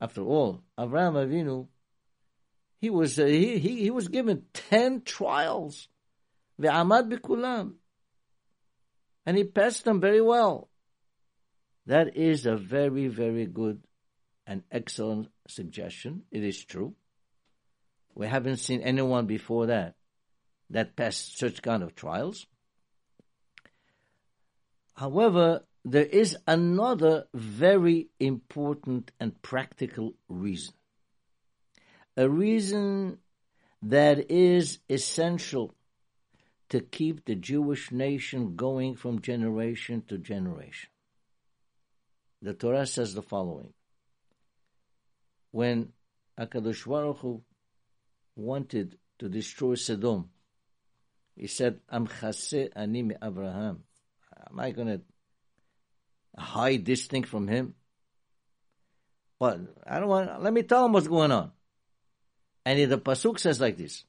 After 0.00 0.22
all, 0.22 0.62
Avraham 0.76 1.14
Avinu, 1.14 1.68
he 2.80 2.90
was 2.90 3.20
uh, 3.20 3.26
he, 3.26 3.58
he 3.58 3.82
he 3.82 3.90
was 3.90 4.08
given 4.08 4.46
ten 4.52 5.02
trials 5.02 5.88
Ve'amad 6.60 7.10
bikulam. 7.12 7.74
And 9.26 9.36
he 9.36 9.44
passed 9.44 9.84
them 9.84 10.00
very 10.00 10.20
well. 10.20 10.68
That 11.86 12.16
is 12.16 12.46
a 12.46 12.56
very, 12.56 13.08
very 13.08 13.46
good 13.46 13.82
and 14.46 14.62
excellent 14.70 15.28
suggestion. 15.48 16.22
It 16.30 16.42
is 16.44 16.64
true. 16.64 16.94
We 18.14 18.26
haven't 18.26 18.58
seen 18.58 18.82
anyone 18.82 19.26
before 19.26 19.66
that 19.66 19.94
that 20.70 20.96
passed 20.96 21.38
such 21.38 21.62
kind 21.62 21.82
of 21.82 21.94
trials. 21.94 22.46
However, 24.94 25.64
there 25.84 26.04
is 26.04 26.36
another 26.46 27.26
very 27.34 28.08
important 28.20 29.10
and 29.18 29.40
practical 29.42 30.14
reason. 30.28 30.74
A 32.16 32.28
reason 32.28 33.18
that 33.82 34.30
is 34.30 34.78
essential 34.88 35.74
to 36.68 36.80
keep 36.80 37.24
the 37.24 37.34
Jewish 37.34 37.90
nation 37.90 38.54
going 38.54 38.94
from 38.94 39.20
generation 39.20 40.02
to 40.08 40.18
generation. 40.18 40.90
The 42.40 42.54
Torah 42.54 42.86
says 42.86 43.14
the 43.14 43.22
following. 43.22 43.72
When 45.50 45.92
HaKadosh 46.38 46.86
Baruch 46.86 47.18
Hu 47.18 47.42
wanted 48.36 48.98
to 49.18 49.28
destroy 49.28 49.74
Sodom, 49.74 50.30
he 51.36 51.46
said, 51.46 51.80
"Am 51.90 52.06
chase 52.06 52.54
Abraham." 52.76 53.84
Am 54.50 54.60
I 54.60 54.70
going 54.70 54.88
to 54.88 55.00
hide 56.36 56.84
this 56.84 57.06
thing 57.06 57.24
from 57.24 57.48
him? 57.48 57.74
But 59.38 59.60
I 59.86 59.98
don't 59.98 60.08
want. 60.08 60.42
Let 60.42 60.52
me 60.52 60.62
tell 60.62 60.86
him 60.86 60.92
what's 60.92 61.08
going 61.08 61.32
on. 61.32 61.52
And 62.64 62.90
the 62.90 62.98
pasuk 62.98 63.38
says 63.38 63.60
like 63.60 63.76
this: 63.76 64.04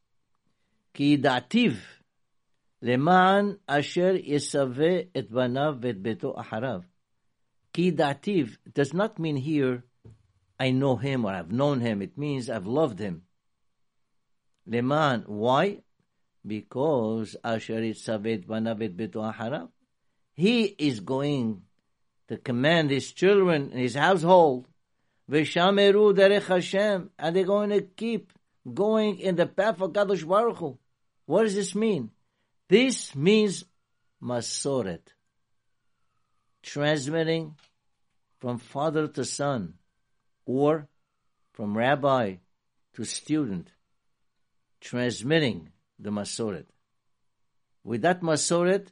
"Ki 0.93 1.17
dativ 1.17 1.77
leman 2.81 3.59
asher 3.67 4.13
yisave 4.13 5.09
et 5.15 5.31
banav 5.31 5.79
vet 5.79 6.03
beto 6.03 6.35
aharav." 6.35 6.83
Ki 7.73 7.91
dativ 7.91 8.57
does 8.71 8.93
not 8.93 9.17
mean 9.17 9.35
here, 9.35 9.83
I 10.59 10.69
know 10.71 10.97
him 10.97 11.25
or 11.25 11.31
I've 11.31 11.51
known 11.51 11.81
him. 11.81 12.01
It 12.01 12.17
means 12.17 12.49
I've 12.49 12.67
loved 12.67 12.99
him. 12.99 13.23
Leman. 14.65 15.23
Why? 15.27 15.79
Because 16.45 17.35
Asherit 17.43 17.97
Savet 17.97 18.45
Banavet 18.45 18.95
Betu 18.95 19.15
Aharav. 19.15 19.69
He 20.33 20.63
is 20.63 20.99
going 20.99 21.63
to 22.27 22.37
command 22.37 22.89
his 22.89 23.11
children 23.11 23.69
and 23.71 23.79
his 23.79 23.95
household. 23.95 24.67
Veshameru 25.29 26.15
Derech 26.15 26.45
Hashem. 26.45 27.11
And 27.19 27.35
they're 27.35 27.43
going 27.43 27.69
to 27.69 27.81
keep 27.81 28.33
going 28.71 29.19
in 29.19 29.35
the 29.35 29.45
path 29.45 29.81
of 29.81 29.91
Kadosh 29.91 30.27
Baruch 30.27 30.57
Hu. 30.57 30.77
What 31.25 31.43
does 31.43 31.55
this 31.55 31.75
mean? 31.75 32.11
This 32.69 33.15
means 33.15 33.65
Masoret. 34.21 35.07
Transmitting 36.61 37.55
from 38.39 38.57
father 38.57 39.07
to 39.07 39.25
son 39.25 39.75
or 40.45 40.87
from 41.53 41.77
rabbi 41.77 42.35
to 42.93 43.03
student 43.03 43.72
transmitting 44.83 45.69
the 45.97 46.11
Masoret. 46.11 46.65
With 47.83 48.01
that 48.01 48.21
Masoret, 48.21 48.87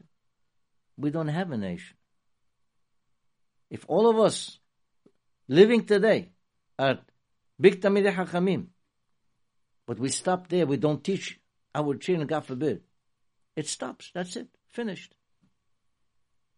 we 0.98 1.12
don't 1.12 1.28
have 1.28 1.52
a 1.52 1.58
nation. 1.58 1.98
If 3.70 3.86
all 3.88 4.10
of 4.10 4.18
us 4.20 4.60
living 5.48 5.86
today 5.86 6.30
are 6.80 7.00
big 7.60 7.82
Tamid 7.82 8.12
Hachamim, 8.14 8.68
but 9.86 10.00
we 10.00 10.10
stop 10.10 10.48
there, 10.48 10.66
we 10.66 10.78
don't 10.78 11.04
teach 11.04 11.40
our 11.76 11.96
children, 11.96 12.28
God 12.28 12.46
forbid, 12.46 12.82
it 13.56 13.68
stops. 13.68 14.12
That's 14.14 14.38
it. 14.38 14.48
Finished. 14.70 15.14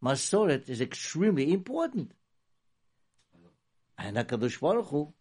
Masoret 0.03 0.69
is 0.69 0.79
extremely 0.79 1.51
important. 1.51 2.11
And 3.97 4.17
HaKadosh 4.17 4.59
Baruch 4.59 4.87
Hu 4.87 5.13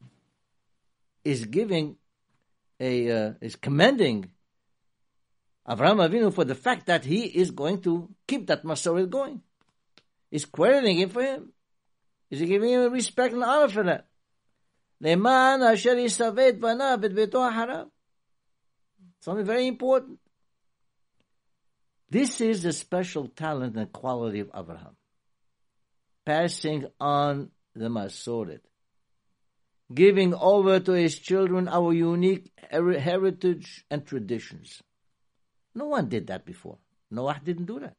is 1.24 1.46
giving 1.46 1.96
a 2.80 3.10
uh, 3.10 3.32
is 3.40 3.56
commending 3.56 4.30
Avraham 5.68 6.06
Avinu 6.06 6.32
for 6.34 6.44
the 6.44 6.54
fact 6.54 6.86
that 6.86 7.04
he 7.04 7.24
is 7.24 7.50
going 7.50 7.80
to 7.82 8.08
keep 8.26 8.46
that 8.48 8.64
Masoret 8.64 9.08
going. 9.10 9.42
Is 10.30 10.44
querying 10.44 10.98
it 10.98 11.12
for 11.12 11.22
him. 11.22 11.52
Is 12.30 12.40
he 12.40 12.46
giving 12.46 12.70
him 12.70 12.92
respect 12.92 13.34
and 13.34 13.44
honor 13.44 13.68
for 13.68 13.82
that? 13.84 14.06
Leman 15.00 15.62
asher 15.62 15.94
beto 15.94 17.52
haram. 17.52 17.90
Something 19.20 19.44
very 19.44 19.66
important. 19.66 20.18
This 22.08 22.40
is 22.40 22.62
the 22.62 22.72
special 22.72 23.28
talent 23.28 23.76
and 23.76 23.92
quality 23.92 24.40
of 24.40 24.50
Abraham. 24.54 24.96
Passing 26.26 26.86
on 27.00 27.50
the 27.74 27.88
Masoret. 27.88 28.60
Giving 29.92 30.34
over 30.34 30.80
to 30.80 30.92
his 30.92 31.18
children 31.18 31.68
our 31.68 31.92
unique 31.92 32.50
heritage 32.70 33.84
and 33.90 34.06
traditions. 34.06 34.82
No 35.74 35.86
one 35.86 36.08
did 36.08 36.26
that 36.28 36.44
before. 36.44 36.78
Noah 37.10 37.40
didn't 37.42 37.66
do 37.66 37.80
that. 37.80 37.96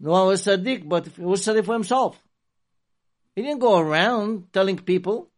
Noah 0.00 0.26
was 0.26 0.42
Sadiq, 0.42 0.88
but 0.88 1.06
he 1.06 1.24
was 1.24 1.44
Sadiq 1.44 1.64
for 1.64 1.74
himself. 1.74 2.20
He 3.34 3.42
didn't 3.42 3.60
go 3.60 3.78
around 3.78 4.52
telling 4.52 4.78
people. 4.78 5.30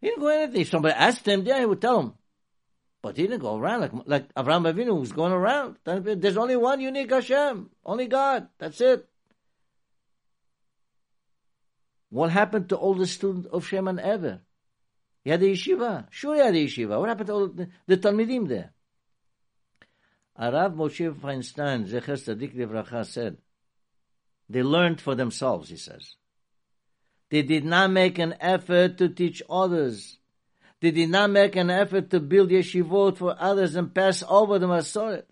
He 0.00 0.08
didn't 0.08 0.20
go 0.20 0.28
anything. 0.28 0.62
If 0.62 0.70
somebody 0.70 0.94
asked 0.94 1.26
him, 1.28 1.42
yeah, 1.44 1.58
he 1.60 1.66
would 1.66 1.80
tell 1.80 2.00
them. 2.00 2.14
But 3.02 3.16
he 3.16 3.24
didn't 3.24 3.40
go 3.40 3.58
around 3.58 3.80
like 3.80 3.92
like 4.06 4.34
Avraham 4.34 4.72
Avinu 4.72 4.98
was 4.98 5.12
going 5.12 5.32
around. 5.32 5.76
There's 5.84 6.36
only 6.36 6.56
one 6.56 6.80
unique 6.80 7.10
Hashem, 7.10 7.68
only 7.84 8.06
God. 8.06 8.48
That's 8.58 8.80
it. 8.80 9.08
What 12.12 12.30
happened 12.30 12.68
to 12.68 12.76
all 12.76 12.94
the 12.94 13.06
students 13.06 13.48
of 13.50 13.66
Shem 13.66 13.88
and 13.88 13.98
Ever? 13.98 14.40
He 15.24 15.30
had 15.30 15.42
a 15.42 15.46
yeshiva. 15.46 16.08
Sure, 16.10 16.34
he 16.34 16.42
had 16.42 16.54
a 16.54 16.66
yeshiva. 16.66 17.00
What 17.00 17.08
happened 17.08 17.28
to 17.28 17.32
all 17.32 17.48
the, 17.48 17.68
the 17.86 18.44
there? 18.46 18.72
Arav 20.38 20.76
Moshe 20.76 21.10
Feinstein, 21.14 21.88
Zecher 21.88 22.18
Tzadik 22.18 22.54
Livracha, 22.54 23.06
said, 23.06 23.38
they 24.50 24.62
learned 24.62 25.00
for 25.00 25.14
themselves, 25.14 25.70
he 25.70 25.78
says. 25.78 26.16
They 27.30 27.40
did 27.40 27.64
not 27.64 27.90
make 27.90 28.18
an 28.18 28.34
effort 28.40 28.98
to 28.98 29.08
teach 29.08 29.42
others. 29.48 30.18
They 30.82 30.90
did 30.90 31.08
not 31.08 31.30
make 31.30 31.56
an 31.56 31.70
effort 31.70 32.10
to 32.10 32.20
build 32.20 32.50
yeshivot 32.50 33.16
for 33.16 33.34
others 33.38 33.74
and 33.74 33.94
pass 33.94 34.22
over 34.28 34.58
the 34.58 34.66
Masoret. 34.66 35.24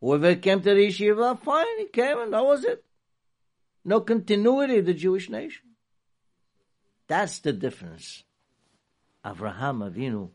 Whoever 0.00 0.36
came 0.36 0.62
to 0.62 0.74
the 0.74 0.88
yeshiva, 0.88 1.38
fine, 1.38 1.78
he 1.80 1.86
came 1.86 2.18
and 2.18 2.32
that 2.32 2.46
was 2.46 2.64
it. 2.64 2.82
No 3.88 4.02
continuity 4.02 4.76
of 4.76 4.84
the 4.84 4.92
Jewish 4.92 5.30
nation. 5.30 5.64
That's 7.06 7.38
the 7.38 7.54
difference. 7.54 8.22
Avraham 9.24 9.78
Avinu 9.90 10.28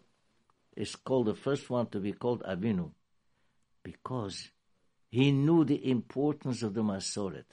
is 0.75 0.95
called 0.95 1.27
the 1.27 1.36
first 1.36 1.69
one 1.69 1.86
to 1.91 2.00
be 2.00 2.13
called 2.13 2.41
Avinu 2.41 2.89
because 3.83 4.50
he 5.12 5.31
knew 5.31 5.63
the 5.63 5.88
importance 5.88 6.63
of 6.63 6.74
the 6.74 6.81
Masoret. 6.81 7.45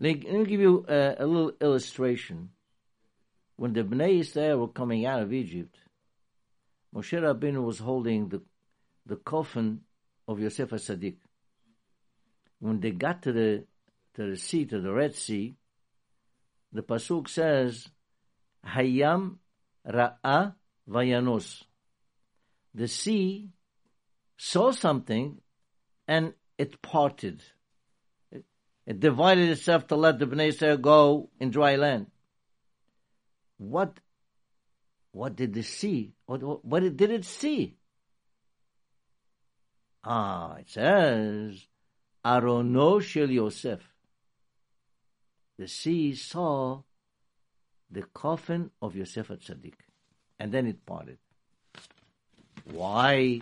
Let 0.00 0.24
me 0.24 0.44
give 0.44 0.60
you 0.60 0.84
a, 0.88 1.14
a 1.20 1.24
little 1.24 1.52
illustration. 1.60 2.50
When 3.54 3.72
the 3.72 3.84
Bnei 3.84 4.18
Israel 4.18 4.58
were 4.62 4.68
coming 4.80 5.06
out 5.06 5.22
of 5.22 5.32
Egypt, 5.32 5.76
Moshe 6.92 7.16
Rabbeinu 7.16 7.62
was 7.62 7.78
holding 7.78 8.30
the, 8.30 8.42
the 9.06 9.14
coffin 9.14 9.82
of 10.26 10.40
Yosef 10.40 10.70
HaSadiq. 10.70 11.18
When 12.58 12.80
they 12.80 12.90
got 12.90 13.22
to 13.22 13.32
the, 13.32 13.64
to 14.16 14.30
the 14.30 14.36
sea, 14.36 14.64
to 14.64 14.80
the 14.80 14.92
Red 14.92 15.14
Sea, 15.14 15.54
the 16.72 16.82
Pasuk 16.82 17.28
says, 17.28 17.88
Hayam 18.66 19.36
Ra'a 19.86 20.54
Vayanos. 20.88 21.62
The 22.74 22.88
sea 22.88 23.50
saw 24.36 24.72
something 24.72 25.38
and 26.08 26.34
it 26.58 26.82
parted. 26.82 27.42
It 28.86 29.00
divided 29.00 29.50
itself 29.50 29.86
to 29.88 29.96
let 29.96 30.18
the 30.18 30.26
Bnei 30.26 30.48
Israel 30.48 30.76
go 30.78 31.30
in 31.40 31.50
dry 31.50 31.76
land. 31.76 32.06
What, 33.58 33.98
what 35.12 35.36
did 35.36 35.56
it 35.56 35.64
see? 35.64 36.12
What, 36.26 36.64
what 36.64 36.96
did 36.96 37.10
it 37.10 37.24
see? 37.24 37.76
Ah, 40.04 40.56
it 40.56 40.70
says, 40.70 41.66
Arono 42.24 43.00
shel 43.02 43.30
Yosef. 43.30 43.80
The 45.58 45.68
sea 45.68 46.14
saw 46.14 46.82
the 47.90 48.02
coffin 48.02 48.70
of 48.82 48.94
Yosef 48.94 49.30
at 49.30 49.40
Tzaddik, 49.40 49.74
and 50.38 50.52
then 50.52 50.66
it 50.66 50.84
parted. 50.84 51.18
Why 52.64 53.40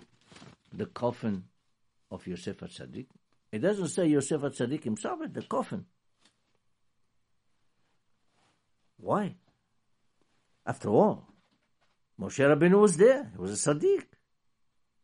the 0.72 0.87
coffin 0.87 1.44
of 2.11 2.27
Yosef 2.27 2.62
at 2.62 2.70
Tzaddik? 2.70 3.07
It 3.55 3.61
doesn't 3.62 3.88
say 3.88 4.07
Yosef 4.09 4.40
HaTzadik 4.40 4.83
himself 4.83 5.22
in 5.22 5.33
the 5.33 5.42
coffin. 5.42 5.87
Why? 8.96 9.37
After 10.66 10.88
all, 10.88 11.29
Moshe 12.20 12.40
Rabbeinu 12.40 12.81
was 12.81 12.96
there. 12.96 13.31
He 13.31 13.38
was 13.40 13.53
a 13.64 13.74
Sadiq. 13.74 14.07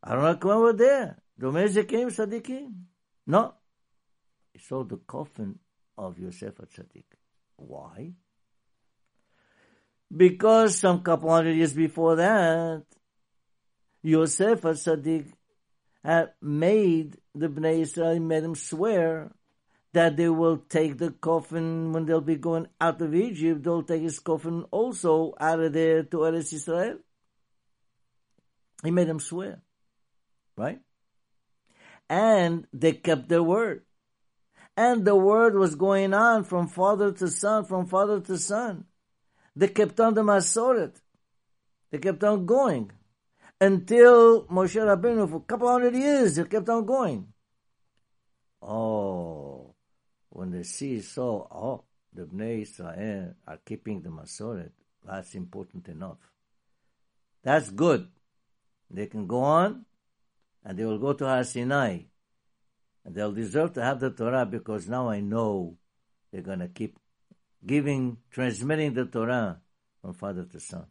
Aaron 0.04 0.34
HaKohen 0.34 0.60
were 0.62 0.72
there. 0.72 1.18
Domeze 1.40 1.86
came 1.86 2.08
Sadiqim. 2.08 2.72
No. 3.24 3.54
He 4.52 4.58
saw 4.58 4.82
the 4.82 4.96
coffin 4.96 5.60
of 6.06 6.18
Yosef 6.18 6.54
HaTzadik. 6.56 7.04
Why? 7.56 8.12
Because 10.14 10.78
some 10.78 11.02
couple 11.02 11.30
hundred 11.30 11.56
years 11.56 11.72
before 11.72 12.16
that, 12.16 12.84
Yosef 14.02 14.62
HaTzadik 14.62 15.32
had 16.02 16.30
made 16.40 17.18
the 17.34 17.48
Bnei 17.48 17.80
Israel 17.80 18.18
made 18.18 18.42
them 18.42 18.54
swear 18.54 19.30
that 19.92 20.16
they 20.16 20.28
will 20.28 20.56
take 20.56 20.98
the 20.98 21.10
coffin 21.10 21.92
when 21.92 22.06
they'll 22.06 22.20
be 22.20 22.36
going 22.36 22.66
out 22.80 23.00
of 23.02 23.14
Egypt. 23.14 23.62
They'll 23.62 23.82
take 23.82 24.02
his 24.02 24.18
coffin 24.18 24.64
also 24.70 25.34
out 25.38 25.60
of 25.60 25.72
there 25.72 26.02
to 26.04 26.16
Eretz 26.18 26.52
Israel. 26.52 26.98
He 28.82 28.90
made 28.90 29.08
them 29.08 29.20
swear, 29.20 29.60
right? 30.56 30.80
And 32.08 32.66
they 32.72 32.92
kept 32.92 33.28
their 33.28 33.42
word. 33.42 33.82
And 34.80 35.04
the 35.04 35.14
word 35.14 35.56
was 35.56 35.74
going 35.74 36.14
on 36.14 36.44
from 36.44 36.66
father 36.66 37.12
to 37.12 37.28
son, 37.28 37.66
from 37.66 37.84
father 37.86 38.18
to 38.18 38.38
son. 38.38 38.86
They 39.54 39.68
kept 39.68 40.00
on 40.00 40.14
the 40.14 40.22
Masoret. 40.22 40.94
They 41.90 41.98
kept 41.98 42.24
on 42.24 42.46
going 42.46 42.90
until 43.60 44.46
Moshe 44.46 44.80
Rabbeinu 44.80 45.28
for 45.28 45.36
a 45.36 45.40
couple 45.40 45.68
hundred 45.68 45.94
years. 45.94 46.38
It 46.38 46.48
kept 46.48 46.70
on 46.70 46.86
going. 46.86 47.26
Oh, 48.62 49.74
when 50.30 50.50
the 50.50 50.64
sea 50.64 51.02
saw, 51.02 51.46
oh, 51.50 51.84
the 52.14 52.22
Bnei 52.22 52.62
Israel 52.62 53.34
are 53.46 53.58
keeping 53.58 54.00
the 54.00 54.08
Masoret, 54.08 54.72
that's 55.04 55.34
important 55.34 55.88
enough. 55.88 56.22
That's 57.42 57.68
good. 57.68 58.08
They 58.90 59.08
can 59.08 59.26
go 59.26 59.42
on, 59.42 59.84
and 60.64 60.78
they 60.78 60.86
will 60.86 60.98
go 60.98 61.12
to 61.12 61.26
Har 61.26 61.44
Sinai, 61.44 62.04
and 63.04 63.14
they'll 63.14 63.32
deserve 63.32 63.74
to 63.74 63.82
have 63.82 64.00
the 64.00 64.10
Torah 64.10 64.46
because 64.46 64.88
now 64.88 65.08
I 65.08 65.20
know 65.20 65.76
they're 66.30 66.42
going 66.42 66.58
to 66.60 66.68
keep 66.68 66.98
giving, 67.66 68.18
transmitting 68.30 68.94
the 68.94 69.04
Torah 69.04 69.60
from 70.00 70.14
father 70.14 70.44
to 70.44 70.60
son. 70.60 70.86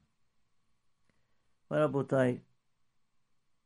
But 1.69 1.91
Abutai, 1.91 2.39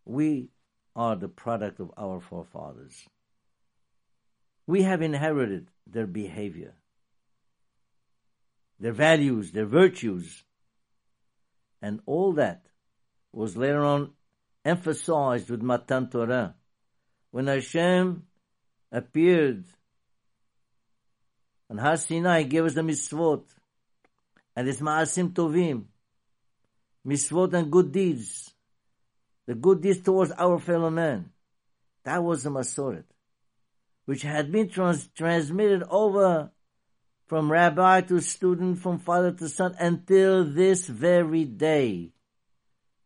we 0.06 0.50
are 0.96 1.16
the 1.16 1.30
product 1.30 1.80
of 1.80 1.92
our 1.98 2.20
forefathers. 2.20 3.06
We 4.68 4.84
have 4.84 5.02
inherited 5.02 5.70
their 5.88 6.08
behavior, 6.08 6.76
their 8.80 8.94
values, 8.94 9.52
their 9.52 9.66
virtues, 9.66 10.44
and 11.82 12.02
all 12.06 12.34
that 12.34 12.66
was 13.32 13.58
later 13.58 13.84
on 13.84 14.12
emphasized 14.64 15.50
with 15.50 15.62
Matan 15.62 16.10
Torah. 16.10 16.56
When 17.32 17.48
Hashem 17.48 18.24
appeared 18.94 19.66
on 21.70 21.78
Har 21.78 21.98
Sinai, 21.98 22.44
gave 22.44 22.64
us 22.64 22.76
the 22.76 22.82
mitzvot, 22.82 23.44
and 24.56 24.70
it's 24.70 24.80
Ma'asim 24.80 25.34
Tovim, 25.34 25.84
mitzvot 27.06 27.54
and 27.54 27.70
good 27.70 27.92
deeds 27.92 28.54
the 29.46 29.56
good 29.56 29.82
deeds 29.82 30.02
towards 30.02 30.32
our 30.32 30.60
fellow 30.60 30.90
man. 30.90 31.32
That 32.04 32.24
was 32.24 32.44
the 32.44 32.50
Masoret, 32.50 33.06
which 34.06 34.22
had 34.22 34.52
been 34.52 34.70
trans- 34.70 35.08
transmitted 35.10 35.84
over 35.90 36.52
from 37.28 37.52
rabbi 37.52 38.02
to 38.02 38.20
student, 38.20 38.80
from 38.80 39.00
father 39.00 39.32
to 39.32 39.50
son, 39.50 39.76
until 39.80 40.44
this 40.46 40.88
very 40.88 41.46
day. 41.46 42.12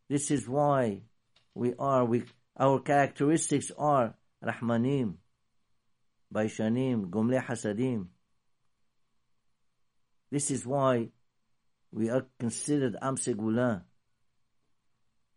This 0.10 0.32
is 0.32 0.48
why 0.48 1.02
we 1.54 1.74
are, 1.78 2.06
we, 2.06 2.24
our 2.58 2.80
characteristics 2.80 3.72
are 3.78 4.16
Rahmanim, 4.44 5.16
Baishanim, 6.34 7.10
Gomle 7.10 7.44
Hasadim. 7.44 8.08
This 10.30 10.52
is 10.52 10.66
why 10.66 11.10
we 11.92 12.10
are 12.10 12.26
considered 12.40 12.96
Am 13.02 13.16
Segulah 13.16 13.84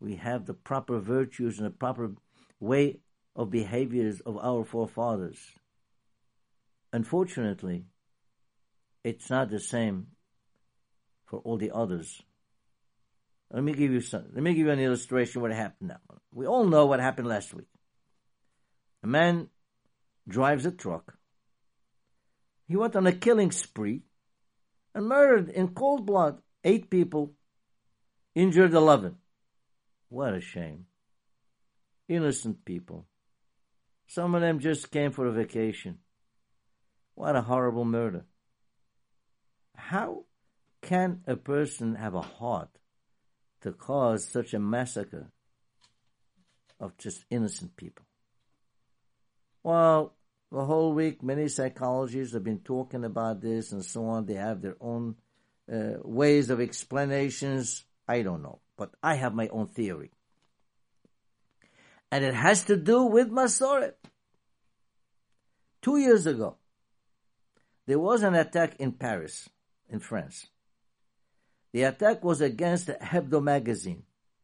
we 0.01 0.17
have 0.17 0.47
the 0.47 0.55
proper 0.55 0.99
virtues 0.99 1.59
and 1.59 1.67
the 1.67 1.71
proper 1.71 2.13
way 2.59 3.01
of 3.37 3.51
behaviors 3.51 4.21
of 4.21 4.39
our 4.39 4.65
forefathers. 4.65 5.39
unfortunately, 6.93 7.85
it's 9.05 9.31
not 9.31 9.49
the 9.51 9.61
same 9.61 10.09
for 11.27 11.39
all 11.41 11.57
the 11.57 11.71
others. 11.71 12.21
Let 13.53 13.63
me 13.63 13.73
give 13.73 13.93
you 13.93 14.01
some. 14.01 14.25
Let 14.33 14.43
me 14.43 14.55
give 14.55 14.67
you 14.67 14.73
an 14.73 14.81
illustration. 14.81 15.41
What 15.41 15.53
happened 15.53 15.91
now? 15.91 16.19
We 16.33 16.47
all 16.47 16.65
know 16.65 16.87
what 16.87 17.01
happened 17.01 17.29
last 17.29 17.55
week. 17.55 17.69
A 19.03 19.07
man 19.07 19.49
drives 20.31 20.65
a 20.65 20.71
truck. 20.71 21.17
He 22.67 22.77
went 22.77 22.97
on 22.97 23.07
a 23.07 23.13
killing 23.13 23.51
spree 23.51 24.03
and 24.95 25.07
murdered 25.07 25.49
in 25.51 25.75
cold 25.75 26.07
blood 26.07 26.41
eight 26.65 26.91
people, 26.91 27.35
injured 28.35 28.73
eleven. 28.73 29.17
What 30.09 30.35
a 30.35 30.41
shame. 30.41 30.87
Innocent 32.09 32.65
people. 32.65 33.07
Some 34.07 34.35
of 34.35 34.41
them 34.41 34.59
just 34.59 34.91
came 34.91 35.13
for 35.13 35.27
a 35.27 35.33
vacation. 35.33 35.99
What 37.15 37.37
a 37.37 37.43
horrible 37.43 37.85
murder. 37.85 38.25
How 39.77 40.25
can 40.83 41.23
a 41.27 41.37
person 41.37 41.95
have 41.95 42.15
a 42.15 42.23
heart 42.23 42.71
to 43.63 43.73
cause 43.73 44.27
such 44.27 44.55
a 44.55 44.59
massacre 44.59 45.31
of 46.81 46.97
just 46.99 47.25
innocent 47.31 47.77
people? 47.77 48.07
Well, 49.63 50.17
the 50.53 50.65
whole 50.65 50.93
week, 50.93 51.23
many 51.23 51.49
psychologists 51.49 52.35
have 52.35 52.45
been 52.45 52.59
talking 52.59 53.05
about 53.05 53.41
this 53.41 53.73
and 53.73 53.85
so 53.85 54.07
on. 54.07 54.27
They 54.27 54.35
have 54.35 54.61
their 54.61 54.77
own 54.81 55.17
uh, 55.73 55.95
ways 56.03 56.51
of 56.51 56.61
explanations. 56.61 57.85
I 58.09 58.23
don't 58.23 58.43
know, 58.43 58.61
but 58.77 58.91
I 59.03 59.15
have 59.15 59.35
my 59.35 59.49
own 59.49 59.69
theory. 59.69 60.11
And 62.11 62.25
it 62.25 62.35
has 62.35 62.65
to 62.65 62.77
do 62.77 63.05
with 63.05 63.31
Masoret. 63.31 63.95
Two 65.83 65.97
years 65.97 66.27
ago, 66.27 66.57
there 67.87 67.99
was 67.99 68.23
an 68.23 68.35
attack 68.35 68.77
in 68.81 68.93
Paris, 68.93 69.49
in 69.89 70.01
France. 70.01 70.49
The 71.73 71.85
attack 71.85 72.25
was 72.25 72.41
against 72.41 72.89
Hebdo 72.89 73.41
magazine. 73.43 74.03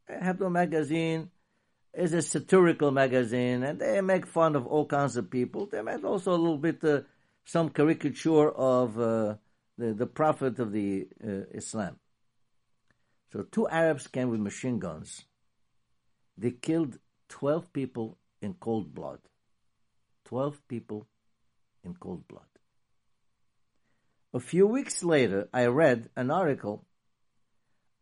Hebdo 0.08 0.50
magazine 0.50 1.30
is 1.96 2.12
a 2.12 2.22
satirical 2.22 2.90
magazine, 2.90 3.62
and 3.62 3.80
they 3.80 4.00
make 4.00 4.26
fun 4.26 4.54
of 4.54 4.66
all 4.66 4.86
kinds 4.86 5.16
of 5.16 5.30
people. 5.30 5.66
They 5.66 5.82
made 5.82 6.04
also 6.04 6.32
a 6.32 6.36
little 6.36 6.58
bit 6.58 6.84
uh, 6.84 7.00
some 7.44 7.70
caricature 7.70 8.50
of 8.50 8.98
uh, 8.98 9.36
the 9.78 9.94
the 9.94 10.06
prophet 10.06 10.58
of 10.58 10.72
the 10.72 11.08
uh, 11.24 11.44
Islam. 11.54 11.96
So 13.32 13.42
two 13.42 13.68
Arabs 13.68 14.06
came 14.06 14.28
with 14.30 14.40
machine 14.40 14.78
guns. 14.78 15.24
They 16.36 16.50
killed 16.50 16.98
twelve 17.28 17.72
people 17.72 18.18
in 18.42 18.54
cold 18.54 18.94
blood. 18.94 19.20
Twelve 20.24 20.60
people 20.68 21.06
in 21.84 21.94
cold 21.94 22.26
blood. 22.28 22.42
A 24.34 24.40
few 24.40 24.66
weeks 24.66 25.02
later, 25.02 25.48
I 25.52 25.66
read 25.66 26.10
an 26.14 26.30
article 26.30 26.84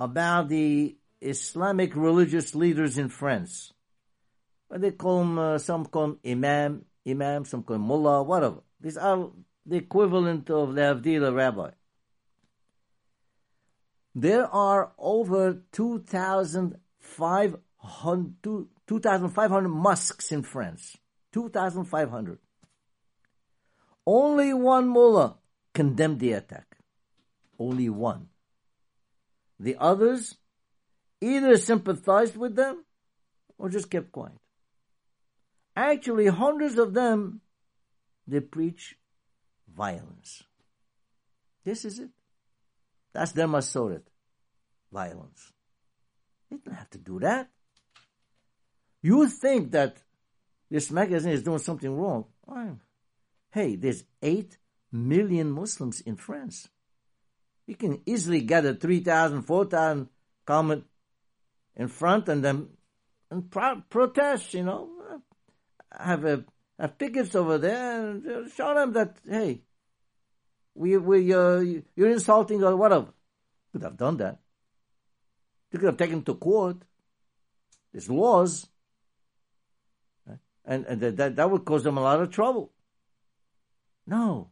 about 0.01 0.49
the 0.49 0.97
Islamic 1.21 1.95
religious 1.95 2.55
leaders 2.55 2.99
in 2.99 3.09
France. 3.09 3.74
They 4.77 4.91
call 4.91 5.21
them, 5.21 5.39
uh, 5.39 5.59
some 5.59 5.87
call 5.87 6.09
them 6.09 6.19
imam, 6.27 6.85
imam, 7.07 7.45
some 7.45 7.63
call 7.63 7.77
them 7.77 7.87
mullah, 7.87 8.25
whatever. 8.25 8.63
These 8.81 8.97
are 8.97 9.31
the 9.65 9.77
equivalent 9.77 10.51
of 10.51 10.75
the 10.75 10.81
Avdila 10.81 11.33
rabbi. 11.35 11.71
There 14.15 14.47
are 14.47 14.93
over 14.99 15.63
2,500 15.73 18.69
2,500 18.87 19.69
mosques 19.69 20.31
in 20.31 20.43
France. 20.43 20.99
2,500. 21.33 22.39
Only 24.07 24.53
one 24.53 24.89
mullah 24.89 25.39
condemned 25.73 26.21
the 26.21 26.33
attack. 26.33 26.77
Only 27.59 27.89
one. 27.89 28.29
The 29.59 29.77
others 29.79 30.37
either 31.21 31.57
sympathized 31.57 32.37
with 32.37 32.57
them 32.57 32.85
or 33.57 33.71
just 33.71 33.91
kept 33.91 34.13
quiet. 34.13 34.39
Actually, 35.77 36.27
hundreds 36.27 36.79
of 36.79 36.95
them, 36.95 37.41
they 38.27 38.41
preach 38.41 38.97
violence. 39.75 40.45
This 41.65 41.85
is 41.85 41.99
it. 41.99 42.11
That's 43.13 43.33
their 43.33 43.49
masoret. 43.49 44.03
Violence. 44.93 45.53
They 46.51 46.59
don't 46.59 46.77
have 46.77 46.91
to 46.91 46.99
do 46.99 47.19
that. 47.21 47.49
You 49.03 49.29
think 49.29 49.73
that 49.73 50.03
this 50.71 50.91
magazine 50.91 51.33
is 51.33 51.43
doing 51.43 51.59
something 51.59 51.97
wrong. 51.97 52.27
Hey, 53.51 53.77
there's 53.77 54.05
8 54.23 54.57
million 54.93 55.51
Muslims 55.51 56.01
in 56.01 56.17
France. 56.17 56.69
You 57.67 57.75
can 57.75 58.01
easily 58.07 58.41
gather 58.41 58.75
3,000, 58.75 59.43
4,000 59.43 60.09
comment 60.47 60.85
in 61.77 61.89
front 61.89 62.29
and 62.29 62.45
then 62.45 62.69
and 63.31 63.51
pro- 63.51 63.83
protest, 63.89 64.55
you 64.55 64.63
know. 64.63 64.89
Have 65.99 66.25
a 66.25 66.45
have 66.79 66.99
pickets 66.99 67.35
over 67.35 67.59
there 67.59 68.11
and 68.11 68.51
show 68.53 68.75
them 68.75 68.93
that 68.95 69.17
hey, 69.29 69.63
we 70.75 70.97
we 70.97 71.33
uh, 71.33 71.61
you're 71.95 72.11
insulting 72.11 72.63
or 72.63 72.77
whatever. 72.77 73.13
Could 73.73 73.83
have 73.83 73.97
done 73.97 74.17
that. 74.19 74.39
You 75.73 75.79
could 75.79 75.87
have 75.87 75.97
taken 75.97 76.23
to 76.23 76.35
court. 76.35 76.79
There's 77.93 78.11
laws, 78.11 78.67
and, 80.65 80.85
and 80.87 81.01
that 81.01 81.37
that 81.37 81.51
would 81.51 81.65
cause 81.65 81.85
them 81.85 81.99
a 81.99 82.03
lot 82.03 82.21
of 82.21 82.31
trouble. 82.31 82.73
No, 84.07 84.51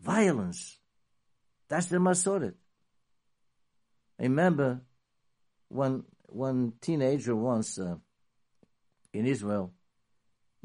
violence. 0.00 0.78
That's 1.68 1.86
the 1.86 1.98
Masoret. 1.98 2.54
I 4.18 4.24
remember 4.24 4.82
one 5.68 6.04
one 6.28 6.74
teenager 6.80 7.34
once 7.34 7.78
uh, 7.78 7.96
in 9.12 9.26
Israel, 9.26 9.72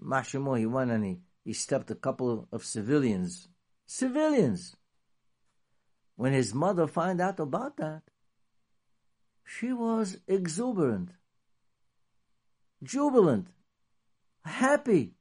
Mashimo, 0.04 0.58
he 0.58 0.66
went 0.66 0.92
and 0.92 1.06
he, 1.06 1.20
he 1.44 1.54
stepped 1.54 1.92
a 1.92 1.96
couple 1.96 2.48
of 2.52 2.66
civilians. 2.66 3.48
Civilians! 3.86 4.76
When 6.16 6.34
his 6.34 6.54
mother 6.54 6.88
found 6.88 7.22
out 7.22 7.40
about 7.40 7.78
that, 7.78 8.02
she 9.46 9.74
was 9.74 10.18
exuberant, 10.28 11.12
jubilant, 12.84 13.48
happy, 14.46 15.14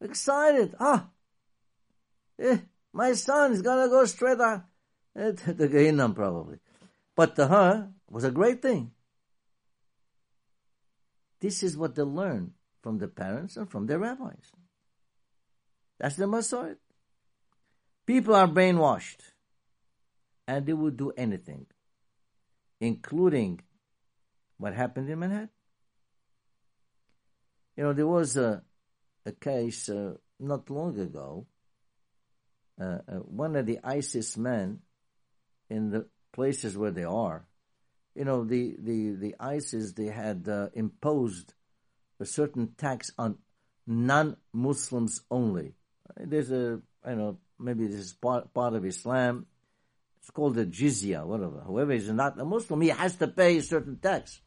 excited. 0.00 0.74
Ah, 0.80 1.08
eh, 2.38 2.58
my 2.92 3.12
son 3.12 3.52
is 3.52 3.62
gonna 3.62 3.88
go 3.88 4.04
straight 4.06 4.40
on 4.40 4.64
eh, 5.14 5.32
the 5.46 5.68
Gehinnom 5.68 6.14
probably. 6.14 6.58
But 7.14 7.36
to 7.36 7.46
her 7.46 7.90
was 8.08 8.24
a 8.24 8.30
great 8.30 8.62
thing. 8.62 8.92
This 11.40 11.62
is 11.62 11.76
what 11.76 11.94
they 11.94 12.02
learn 12.02 12.54
from 12.82 12.98
the 12.98 13.08
parents 13.08 13.56
and 13.56 13.70
from 13.70 13.86
their 13.86 13.98
rabbis. 13.98 14.52
That's 15.98 16.16
the 16.16 16.24
Masoret. 16.24 16.76
People 18.06 18.34
are 18.34 18.48
brainwashed 18.48 19.20
and 20.48 20.66
they 20.66 20.72
will 20.72 20.90
do 20.90 21.12
anything, 21.16 21.66
including 22.80 23.60
what 24.56 24.74
happened 24.74 25.08
in 25.08 25.18
Manhattan. 25.18 25.50
You 27.76 27.84
know, 27.84 27.92
there 27.92 28.06
was 28.06 28.36
a, 28.36 28.62
a 29.24 29.32
case 29.32 29.88
uh, 29.88 30.14
not 30.38 30.70
long 30.70 30.98
ago. 30.98 31.46
Uh, 32.80 32.98
uh, 33.06 33.14
one 33.18 33.56
of 33.56 33.66
the 33.66 33.78
ISIS 33.84 34.36
men 34.36 34.80
in 35.68 35.90
the 35.90 36.06
places 36.32 36.76
where 36.76 36.90
they 36.90 37.04
are, 37.04 37.46
you 38.14 38.24
know, 38.24 38.44
the, 38.44 38.74
the, 38.78 39.10
the 39.12 39.34
ISIS, 39.38 39.92
they 39.92 40.06
had 40.06 40.48
uh, 40.48 40.68
imposed 40.74 41.54
a 42.20 42.26
certain 42.26 42.74
tax 42.76 43.10
on 43.18 43.38
non-Muslims 43.86 45.22
only. 45.30 45.74
There's 46.16 46.50
a, 46.50 46.80
I 47.04 47.14
know, 47.14 47.38
maybe 47.58 47.86
this 47.86 48.00
is 48.00 48.12
part, 48.12 48.52
part 48.52 48.74
of 48.74 48.84
Islam. 48.84 49.46
It's 50.20 50.30
called 50.30 50.54
the 50.54 50.66
jizya, 50.66 51.24
whatever. 51.24 51.60
Whoever 51.60 51.92
is 51.92 52.10
not 52.10 52.38
a 52.38 52.44
Muslim, 52.44 52.80
he 52.82 52.88
has 52.88 53.16
to 53.16 53.28
pay 53.28 53.56
a 53.56 53.62
certain 53.62 53.96
tax. 53.96 54.40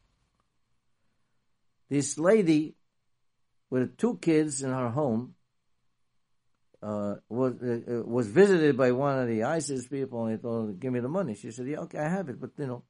This 1.90 2.18
lady 2.18 2.76
with 3.70 3.98
two 3.98 4.18
kids 4.18 4.62
in 4.62 4.70
her 4.70 4.90
home 4.90 5.36
uh, 6.84 7.16
was 7.30 7.54
uh, 7.62 8.04
was 8.06 8.28
visited 8.28 8.76
by 8.78 8.92
one 8.92 9.18
of 9.20 9.28
the 9.28 9.44
ISIS 9.44 9.88
people, 9.88 10.26
and 10.26 10.36
he 10.36 10.42
told 10.42 10.68
her, 10.68 10.74
"Give 10.74 10.92
me 10.92 11.00
the 11.00 11.08
money." 11.08 11.34
She 11.34 11.50
said, 11.52 11.68
"Yeah, 11.68 11.80
okay, 11.80 12.00
I 12.00 12.10
have 12.10 12.30
it, 12.30 12.40
but 12.40 12.52
you 12.58 12.68
know, 12.68 12.84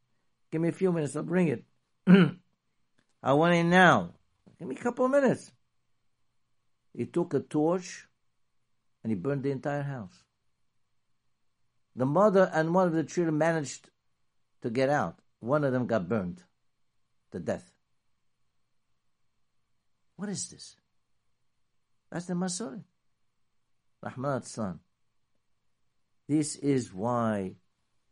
give 0.52 0.62
me 0.62 0.69
a 0.69 0.74
few 0.74 0.91
minutes, 0.91 1.15
I'll 1.15 1.24
bring 1.24 1.50
it." 1.50 1.63
I 3.24 3.34
want 3.34 3.54
it 3.54 3.63
now. 3.63 4.13
Give 4.63 4.69
me 4.69 4.78
a 4.78 4.80
couple 4.82 5.04
of 5.04 5.12
minutes. 5.12 5.52
He 6.93 7.06
took 7.06 7.34
a 7.34 7.41
torch 7.41 8.08
and 9.04 9.12
he 9.12 9.15
burned 9.17 9.43
the 9.43 9.52
entire 9.52 9.84
house. 9.84 10.23
The 11.97 12.06
mother 12.06 12.49
and 12.54 12.73
one 12.73 12.88
of 12.88 12.93
the 12.93 13.04
children 13.04 13.38
managed 13.38 13.89
to 14.62 14.69
get 14.69 14.88
out. 14.88 15.19
One 15.41 15.65
of 15.65 15.73
them 15.73 15.86
got 15.86 16.08
burned 16.08 16.43
to 17.34 17.39
death. 17.39 17.73
What 20.15 20.30
is 20.30 20.49
this? 20.49 20.78
That's 22.10 22.28
the 22.28 22.34
Masoret. 22.34 22.86
Rahman's 24.02 24.49
son. 24.49 24.80
This 26.30 26.56
is 26.56 26.93
why 26.93 27.56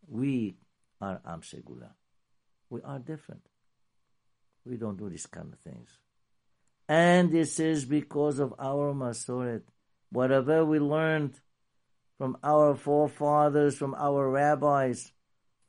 we 0.05 0.57
are 0.99 1.21
Am 1.25 1.43
Segula. 1.43 1.91
We 2.69 2.81
are 2.81 2.99
different. 2.99 3.47
We 4.65 4.75
don't 4.75 4.97
do 4.97 5.09
these 5.09 5.27
kind 5.27 5.53
of 5.53 5.59
things. 5.59 5.91
And 6.91 7.31
this 7.31 7.57
is 7.57 7.85
because 7.85 8.39
of 8.39 8.53
our 8.59 8.93
Masoret. 8.93 9.61
Whatever 10.11 10.65
we 10.65 10.77
learned 10.77 11.39
from 12.17 12.35
our 12.43 12.75
forefathers, 12.75 13.77
from 13.77 13.95
our 13.95 14.29
rabbis, 14.29 15.13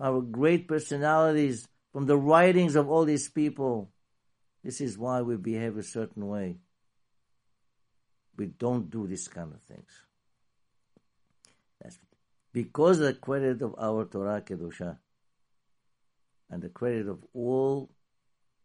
our 0.00 0.20
great 0.20 0.66
personalities, 0.66 1.68
from 1.92 2.06
the 2.06 2.16
writings 2.16 2.74
of 2.74 2.90
all 2.90 3.04
these 3.04 3.28
people. 3.28 3.92
This 4.64 4.80
is 4.80 4.98
why 4.98 5.22
we 5.22 5.37
behave 5.37 5.76
a 5.76 5.85
certain 5.85 6.26
way. 6.26 6.56
We 8.37 8.46
don't 8.46 8.90
do 8.90 9.06
this 9.06 9.28
kind 9.28 9.52
of 9.52 9.62
things. 9.62 9.92
That's 11.80 12.00
because 12.52 12.98
of 12.98 13.06
the 13.06 13.14
credit 13.14 13.62
of 13.62 13.76
our 13.78 14.06
Torah 14.06 14.40
Kedusha 14.40 14.98
and 16.50 16.61
the 16.61 16.68
credit 16.68 17.06
of 17.06 17.24
all 17.32 17.92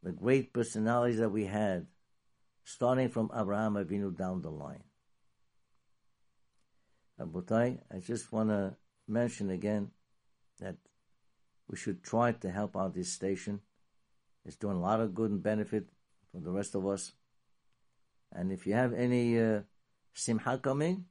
the 0.02 0.12
great 0.12 0.54
personalities 0.54 1.20
that 1.20 1.30
we 1.30 1.46
had, 1.46 1.86
starting 2.68 3.08
from 3.08 3.32
Abraham 3.34 3.76
Avinu 3.76 4.14
down 4.14 4.42
the 4.42 4.52
line. 4.52 4.84
Rabotai, 7.18 7.80
I 7.90 8.00
just 8.00 8.30
want 8.34 8.50
to 8.50 8.76
mention 9.08 9.50
again 9.50 9.92
that 10.60 10.76
we 11.70 11.78
should 11.78 12.04
try 12.04 12.34
to 12.34 12.52
help 12.52 12.76
out 12.76 12.94
this 12.94 13.14
station. 13.14 13.62
It's 14.46 14.58
doing 14.58 14.76
a 14.76 14.82
lot 14.82 15.00
of 15.00 15.16
good 15.16 15.32
and 15.32 15.42
benefit 15.42 15.88
for 16.30 16.42
the 16.42 16.52
rest 16.52 16.76
of 16.76 16.86
us. 16.86 17.14
And 18.34 18.52
if 18.52 18.68
you 18.68 18.74
have 18.74 18.94
any 18.94 19.40
uh, 19.40 19.62
simha 20.14 20.58
coming, 20.58 21.06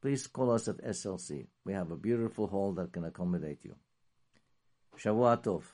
please 0.00 0.28
call 0.28 0.52
us 0.52 0.68
at 0.68 0.78
SLC. 0.78 1.48
We 1.64 1.72
have 1.72 1.90
a 1.90 1.96
beautiful 1.96 2.46
hall 2.46 2.72
that 2.74 2.92
can 2.92 3.04
accommodate 3.04 3.64
you. 3.64 3.74
Shavua 4.96 5.42
Tov. 5.42 5.64